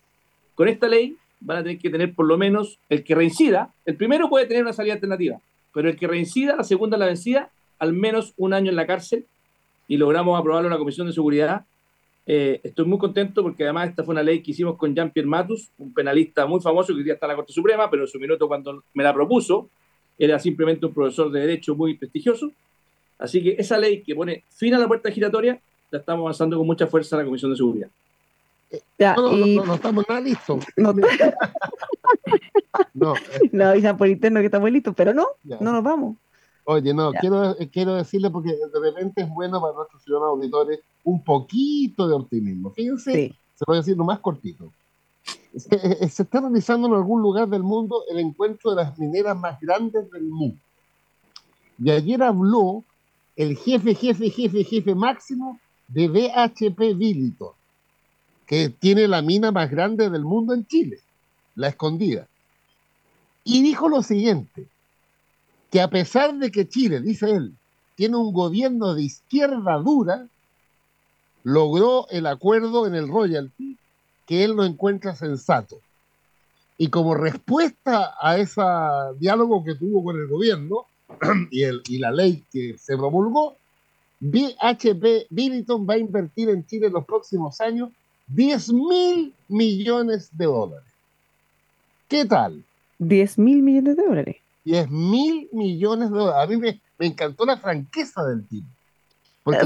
[0.55, 3.97] Con esta ley van a tener que tener por lo menos el que reincida, el
[3.97, 5.38] primero puede tener una salida alternativa,
[5.73, 9.25] pero el que reincida, la segunda la vencida, al menos un año en la cárcel
[9.88, 11.65] y logramos aprobarlo en la Comisión de Seguridad.
[12.25, 15.69] Eh, estoy muy contento porque además esta fue una ley que hicimos con Jean-Pierre Matus,
[15.78, 18.19] un penalista muy famoso que hoy día está en la Corte Suprema, pero en su
[18.19, 19.69] minuto cuando me la propuso
[20.19, 22.51] era simplemente un profesor de derecho muy prestigioso.
[23.19, 25.59] Así que esa ley que pone fin a la puerta giratoria
[25.89, 27.89] la estamos avanzando con mucha fuerza en la Comisión de Seguridad.
[28.99, 30.65] Ya, no, no, no, estamos nada listos.
[30.75, 30.91] No,
[32.93, 33.13] no,
[33.53, 36.17] no avisan por interno que estamos listos, pero no, no nos vamos.
[36.70, 41.24] Oye, no, quiero, quiero decirle porque de repente es bueno para nuestros ciudadanos auditores un
[41.24, 42.72] poquito de optimismo.
[42.72, 44.70] Fíjense, se puede decir lo más cortito.
[45.55, 50.11] Se, está realizando en algún lugar del mundo el encuentro de las mineras más grandes
[50.11, 50.57] del mundo.
[51.82, 52.84] Y ayer habló
[53.38, 57.53] el jefe, jefe, jefe, jefe máximo de BHP Billiton,
[58.45, 60.99] que tiene la mina más grande del mundo en Chile,
[61.55, 62.28] la escondida.
[63.45, 64.68] Y dijo lo siguiente,
[65.72, 67.53] que a pesar de que Chile, dice él,
[67.95, 70.28] tiene un gobierno de izquierda dura,
[71.43, 73.78] logró el acuerdo en el royalty
[74.26, 75.80] que él lo encuentra sensato.
[76.78, 78.61] Y como respuesta a ese
[79.20, 80.86] diálogo que tuvo con el gobierno
[81.51, 83.55] y, el, y la ley que se promulgó,
[84.20, 87.89] BHP Billiton va a invertir en Chile en los próximos años
[88.28, 90.86] 10 mil millones de dólares.
[92.07, 92.63] ¿Qué tal?
[92.99, 94.36] 10 mil millones de dólares.
[94.68, 96.43] 10 mil millones de dólares.
[96.43, 98.68] A mí me, encantó la franqueza del tipo.
[99.43, 99.59] Porque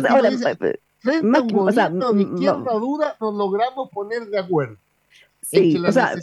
[0.99, 4.77] frente a un gobierno de izquierda dura nos logramos poner de acuerdo.
[5.41, 6.13] Sí, o sea,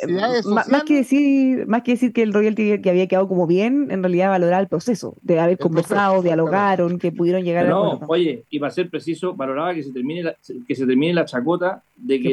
[0.44, 4.00] más, que decir, más que decir que el royalty que había quedado como bien, en
[4.00, 8.60] realidad valorar el proceso, de haber conversado, dialogaron, que pudieron llegar a No, oye, y
[8.60, 10.36] para ser preciso, valoraba que se termine la,
[10.68, 12.30] que se termine la chacota de que,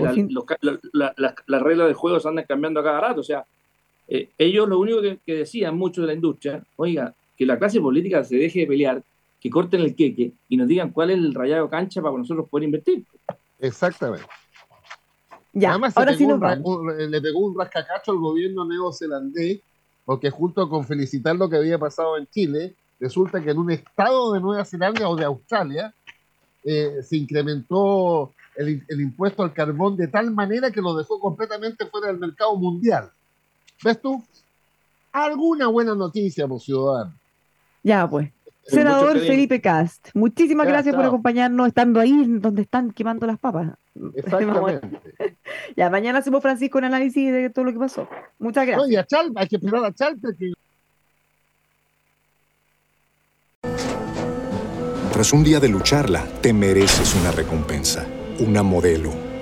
[1.48, 3.22] las reglas del juego se andan cambiando a cada rato.
[3.22, 3.44] O sea,
[4.08, 8.24] eh, ellos lo único que, decían mucho de la industria, oiga, que la clase política
[8.24, 9.04] se deje de pelear,
[9.40, 12.48] que corten el queque y nos digan cuál es el rayado cancha para que nosotros
[12.50, 13.04] poder invertir.
[13.60, 14.28] Exactamente.
[15.54, 19.62] Ya, Además, ahora sí le pegó un rascacacho al gobierno neozelandés,
[20.04, 24.34] porque junto con felicitar lo que había pasado en Chile, resulta que en un estado
[24.34, 25.94] de Nueva Zelanda o de Australia
[26.64, 31.86] eh, se incrementó el, el, impuesto al carbón de tal manera que lo dejó completamente
[31.86, 33.12] fuera del mercado mundial.
[33.84, 34.24] ¿Ves tú?
[35.12, 37.14] Alguna buena noticia, por ciudadano.
[37.84, 38.30] Ya, pues.
[38.68, 43.74] Senador Felipe Cast, muchísimas gracias por acompañarnos estando ahí donde están quemando las papas.
[44.16, 45.02] Exactamente.
[45.78, 48.08] ya, mañana hacemos Francisco un análisis de todo lo que pasó.
[48.40, 48.88] Muchas gracias.
[48.88, 50.30] Oye, a Chalpa, hay que esperar a Chalpa
[55.14, 58.06] Tras un día de lucharla, te mereces una recompensa,
[58.40, 59.25] una modelo